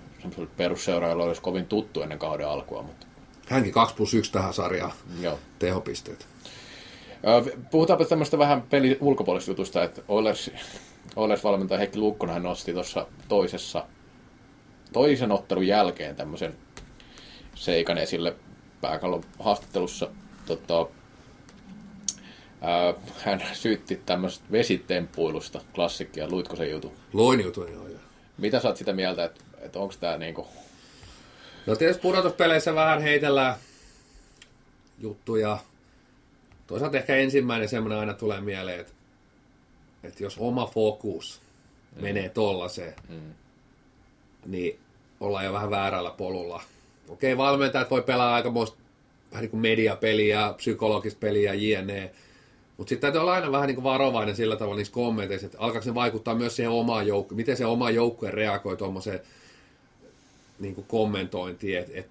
[0.57, 2.81] perusseuraajalla olisi kovin tuttu ennen kauden alkua.
[2.81, 3.07] Mutta...
[3.47, 5.39] Hänkin 2 plus 1 tähän sarjaan Joo.
[5.59, 6.27] tehopisteet.
[7.71, 10.51] Puhutaanpa tämmöistä vähän peli ulkopuolisesta jutusta, että Oilers,
[11.15, 13.85] Oilers valmentaja Heikki Lukkonen hän nosti tuossa toisessa,
[14.93, 16.55] toisen ottelun jälkeen tämmöisen
[17.55, 18.35] seikan esille
[18.81, 20.07] pääkallon haastattelussa.
[20.45, 20.87] Tota,
[22.61, 26.29] ää, hän syytti tämmöistä vesitemppuilusta klassikkia.
[26.29, 26.93] Luitko se jutu?
[27.13, 27.87] Luin jutun, joo.
[27.87, 27.99] joo.
[28.41, 30.47] Mitä sä oot sitä mieltä, että että onko tämä niinku...
[31.65, 33.55] No tietysti pudotuspeleissä vähän heitellään
[34.99, 35.57] juttuja.
[36.67, 38.93] Toisaalta ehkä ensimmäinen semmoinen aina tulee mieleen, että,
[40.03, 41.41] että jos oma fokus
[41.95, 42.01] mm.
[42.01, 43.33] menee tollaiseen, mm.
[44.45, 44.79] niin
[45.19, 46.63] ollaan jo vähän väärällä polulla.
[47.09, 52.11] Okei, valmentajat voi pelaa aika vähän niin kuin mediapeliä, psykologista peliä, jne.
[52.77, 55.85] Mutta sitten täytyy olla aina vähän niin kuin varovainen sillä tavalla niissä kommenteissa, että alkaako
[55.85, 59.19] se vaikuttaa myös siihen omaan joukkueen, miten se oma joukkue reagoi tuommoiseen
[60.59, 62.09] niin kuin kommentointi, että et,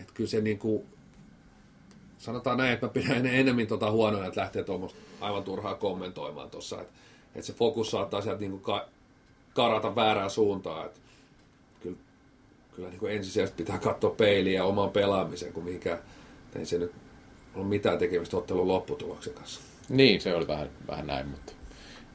[0.00, 0.86] et kyllä se niin kuin,
[2.18, 6.80] sanotaan näin, että mä pidän enemmän tuota huonoa, että lähtee tuommoista aivan turhaa kommentoimaan tuossa,
[6.80, 6.92] että,
[7.34, 8.86] että se fokus saattaa sieltä niin kuin ka,
[9.54, 11.00] karata väärään suuntaan, että
[11.82, 11.96] kyllä,
[12.76, 15.98] kyllä niin kuin ensisijaisesti pitää katsoa peiliä oman pelaamisen, kun mihinkä
[16.56, 16.92] ei se nyt
[17.56, 19.60] ole mitään tekemistä ottelun lopputuloksen kanssa.
[19.88, 21.52] Niin, se oli vähän, vähän näin, mutta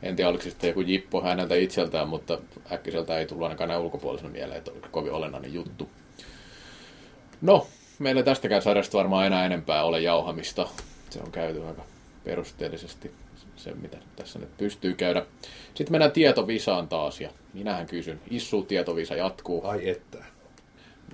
[0.03, 2.39] en tiedä, oliko se sitten joku jippo häneltä itseltään, mutta
[2.71, 5.89] äkkiseltä ei tullut ainakaan näin ulkopuolisena mieleen, että oli kovin olennainen juttu.
[7.41, 7.67] No,
[7.99, 10.67] meillä tästäkään sarjasta varmaan enää enempää ole jauhamista.
[11.09, 11.83] Se on käyty aika
[12.23, 13.11] perusteellisesti
[13.55, 15.25] se, mitä tässä nyt pystyy käydä.
[15.73, 19.65] Sitten mennään tietovisaan taas, ja minähän kysyn, Issu tietovisa jatkuu.
[19.65, 20.25] Ai että.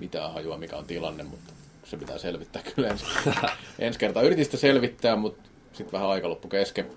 [0.00, 1.52] Mitä hajua, mikä on tilanne, mutta
[1.90, 3.04] se pitää selvittää kyllä ensi,
[3.78, 4.22] ensi kertaa.
[4.22, 6.90] Yritin sitä selvittää, mutta sitten vähän aika loppu kesken.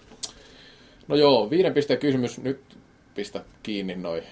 [1.07, 2.37] No joo, viiden pisteen kysymys.
[2.37, 2.77] Nyt
[3.15, 4.23] pistä kiinni noi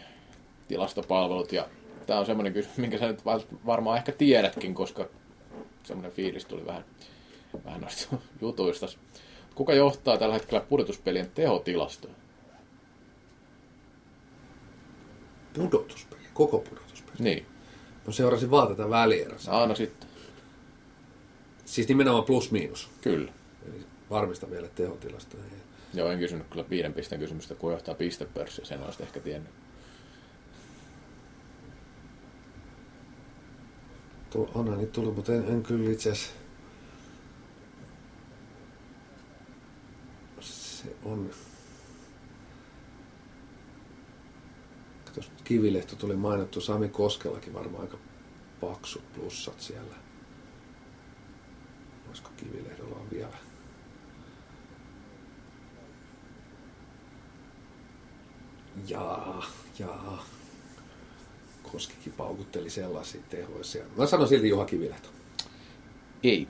[0.68, 1.52] tilastopalvelut.
[1.52, 1.68] Ja
[2.08, 3.22] tämä on semmoinen kysymys, minkä sä nyt
[3.66, 5.10] varmaan ehkä tiedätkin, koska
[5.84, 6.86] semmoinen fiilis tuli vähän
[7.66, 8.86] vähän noista jutuista.
[9.56, 12.14] Kuka johtaa tällä hetkellä pudotuspelien tehotilastoja?
[15.54, 17.16] Pudotuspeli, koko pudotuspeli.
[17.20, 17.46] Niin,
[18.08, 19.52] No seurasin vaan tätä välierässä.
[19.52, 20.09] aina sitten.
[21.70, 22.90] Siis nimenomaan plus-miinus.
[23.02, 23.32] Kyllä.
[23.68, 25.38] Eli varmista vielä tehotilasta.
[25.94, 29.52] Joo, en kysynyt kyllä viiden pisteen kysymystä, kun johtaa pistepörssiä, sen olisit ehkä tiennyt.
[34.30, 36.34] Tuo, onhan niitä tullut, mutta en, en kyllä itse asiassa...
[40.40, 41.30] Se on...
[45.06, 47.98] Katos, Kivilehto tuli mainittu, Sami Koskellakin varmaan aika
[48.62, 50.09] paksut plussat siellä.
[52.10, 53.38] Olisiko Kivilehdolla on vielä?
[58.88, 59.46] Jaa,
[59.80, 60.26] jaa.
[61.72, 63.92] Koskikin paukutteli sellaisia tehoja siellä.
[63.98, 65.10] Mä sanon silti Juha Kivilehto.
[66.24, 66.48] Ei.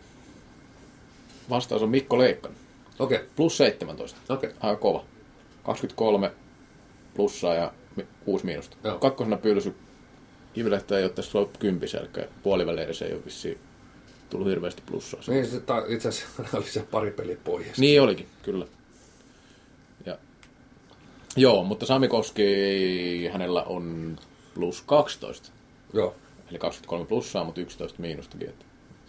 [1.50, 2.58] Vastaus on Mikko Leikkanen.
[3.00, 3.30] Okei, okay.
[3.36, 4.20] Plus 17.
[4.30, 4.50] okei.
[4.50, 4.60] Okay.
[4.70, 5.06] Aika kova.
[5.64, 6.32] 23
[7.14, 8.78] plussaa ja mi- 6 miinusta.
[8.84, 9.00] Joo.
[9.00, 9.76] Kakkosena pylsy.
[10.54, 12.28] Kivilehto ei ole tässä ollut kympiselkä.
[12.44, 13.60] Puolivälierissä ei ole vissiin
[14.30, 15.20] tullut hirveästi plussaa.
[15.28, 17.78] Niin se ta- itse asiassa oli se pari peliä pois.
[17.78, 18.66] Niin olikin, kyllä.
[20.06, 20.18] Ja,
[21.36, 22.44] joo, mutta Sami Koski,
[23.34, 24.16] hänellä on
[24.54, 25.50] plus 12.
[25.94, 26.16] Joo.
[26.50, 28.50] Eli 23 plussaa, mutta 11 miinustakin.
[28.50, 28.66] Että.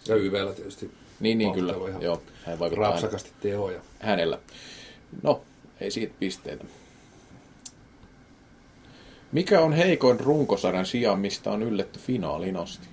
[0.07, 1.73] Ja YVllä tietysti Niin, niin kyllä.
[1.89, 3.81] Ihan Joo, hän vaikuttaa rapsakasti tehoja.
[3.99, 4.39] hänellä.
[5.23, 5.41] No,
[5.81, 6.63] ei siitä pisteitä.
[9.31, 12.87] Mikä on heikoin runkosarjan sijaan, mistä on ylletty finaaliin asti?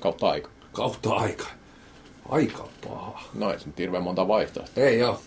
[0.00, 0.50] Kautta aika.
[0.72, 1.46] Kautta aika.
[2.28, 3.22] Aika paha.
[3.34, 4.84] No ei se nyt hirveän monta vaihtoehtoa.
[4.84, 5.22] Ei joo.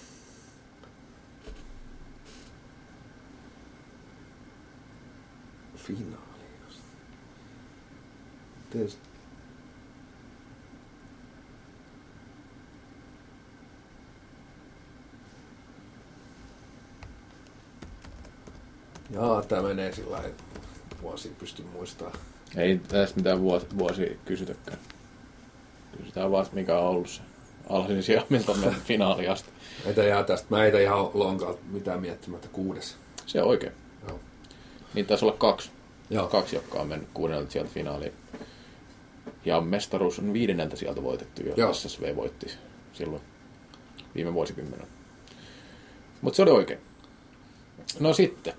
[5.76, 6.24] Finaali.
[8.70, 9.14] Tietysti.
[19.10, 20.36] Jaa, tämä menee sillä lailla,
[21.02, 22.18] vuosia pysty muistamaan.
[22.56, 24.78] Ei tässä mitään vuosi, vuosi kysytäkään.
[25.98, 27.22] Kysytään vaan, mikä on ollut se
[27.70, 29.50] alhaisin sija, miltä on mennyt finaaliin asti.
[29.86, 32.98] Meitä jää tästä, mä heitä ihan lonkalta mitään miettimättä kuudes.
[33.26, 33.74] Se on oikein.
[34.08, 34.20] Joo.
[34.94, 35.72] Niin taisi olla kaksi.
[36.10, 36.28] Joo.
[36.28, 38.14] Kaksi, jotka on mennyt kuunnelta sieltä finaaliin.
[39.46, 41.74] Ja mestaruus on viidenneltä sieltä voitettu jo.
[41.74, 42.48] SSV voitti
[42.94, 43.22] silloin
[44.16, 44.88] viime vuosikymmenen.
[46.22, 46.80] Mutta se oli oikein.
[48.00, 48.54] No sitten.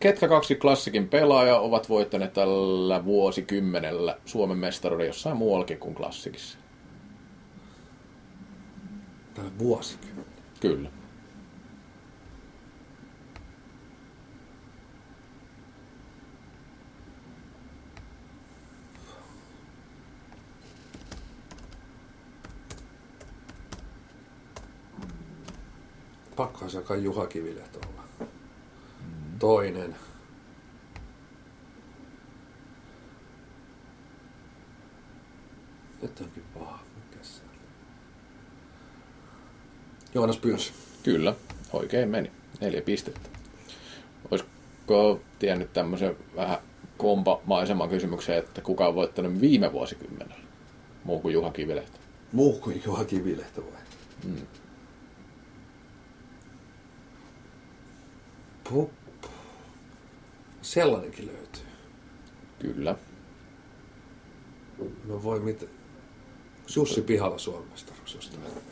[0.00, 6.58] Ketkä kaksi klassikin pelaaja ovat voittaneet tällä vuosikymmenellä Suomen mestaruuden jossain muuallakin kuin klassikissa?
[9.34, 10.24] Tää vuosikymmen.
[10.60, 10.90] Kyllä.
[26.36, 27.97] Pakkohan se kai Juha Kivilehto.
[29.38, 29.96] Toinen.
[36.02, 36.78] Nyt onkin paha.
[36.96, 37.50] Mikä se on?
[40.14, 40.72] Joonas Pyys.
[41.02, 41.34] Kyllä,
[41.72, 42.30] oikein meni.
[42.60, 43.28] Neljä pistettä.
[44.30, 46.58] Olisiko tiennyt tämmöisen vähän
[46.96, 50.34] kompamaiseman kysymyksen, että kuka on voittanut viime vuosikymmenellä?
[51.04, 51.98] Muu kuin Juha Kivilehto.
[52.32, 53.80] Muu kuin Juha Kivilehto vai?
[54.24, 54.46] Mm.
[60.68, 61.62] Sellainenkin löytyy.
[62.58, 62.94] Kyllä.
[65.04, 65.66] No voi mitä.
[66.76, 67.36] Jussi Pihalla
[67.70, 67.98] jostain.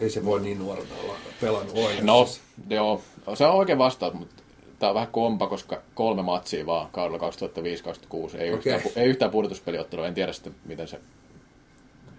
[0.01, 2.05] Ei se voi niin nuorena olla pelannut Oilersissa.
[2.05, 2.29] No,
[2.71, 3.03] joo.
[3.35, 4.43] Se on oikein vastaus, mutta
[4.79, 7.31] tämä on vähän kompa, koska kolme matsia vaan kaudella
[8.35, 8.37] 2005-2006.
[8.37, 8.75] Ei, Okei.
[8.75, 10.07] yhtään, ei yhtään pudotuspeliottelua.
[10.07, 11.01] En tiedä sitten, miten se...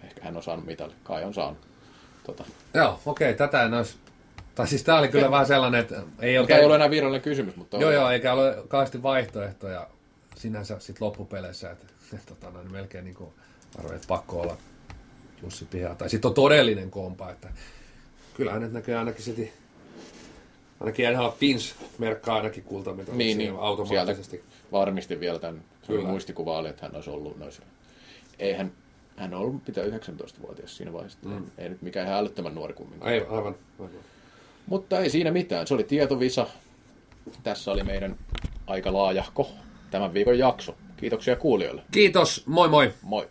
[0.04, 0.92] Ehkä hän on saanut mitali.
[1.04, 1.58] Kai on saanut.
[2.26, 2.44] Tota.
[2.74, 3.96] Joo, okei, tätä en olisi...
[4.58, 6.58] Tai siis tää oli kyllä vähän sellainen, että ei Mikä oikein...
[6.58, 7.76] ei ollut enää virallinen kysymys, mutta...
[7.76, 9.88] Joo, joo, eikä ole kauheasti vaihtoehtoja
[10.36, 13.30] sinänsä sit loppupeleissä, että et, tota, noin, melkein niin kuin
[13.78, 14.56] arvoin, että pakko olla
[15.42, 15.94] Jussi Piha.
[15.94, 17.48] Tai sitten on todellinen kompa, että
[18.34, 19.52] kyllä hänet näkyy ainakin sitten,
[20.80, 23.54] ainakin NHL Fins merkkaa ainakin kultamita Niin, niin.
[23.58, 24.36] automaattisesti.
[24.36, 25.62] Sieltä varmistin vielä tämän.
[25.86, 26.08] Kyllä.
[26.08, 27.62] Muistikuva oli, että hän olisi ollut noissa.
[28.38, 28.72] Eihän,
[29.16, 31.18] hän on ollut mitä 19-vuotias siinä vaiheessa.
[31.22, 31.46] Mm.
[31.58, 33.12] Ei nyt mikään ihan älyttömän nuori kumminkaan.
[33.12, 33.90] Ai, aivan, aivan.
[34.68, 35.66] Mutta ei siinä mitään.
[35.66, 36.46] Se oli tietovisa.
[37.42, 38.16] Tässä oli meidän
[38.66, 39.50] aika laajahko
[39.90, 40.76] tämän viikon jakso.
[40.96, 41.82] Kiitoksia kuulijoille.
[41.90, 42.92] Kiitos, moi moi!
[43.02, 43.28] Moi!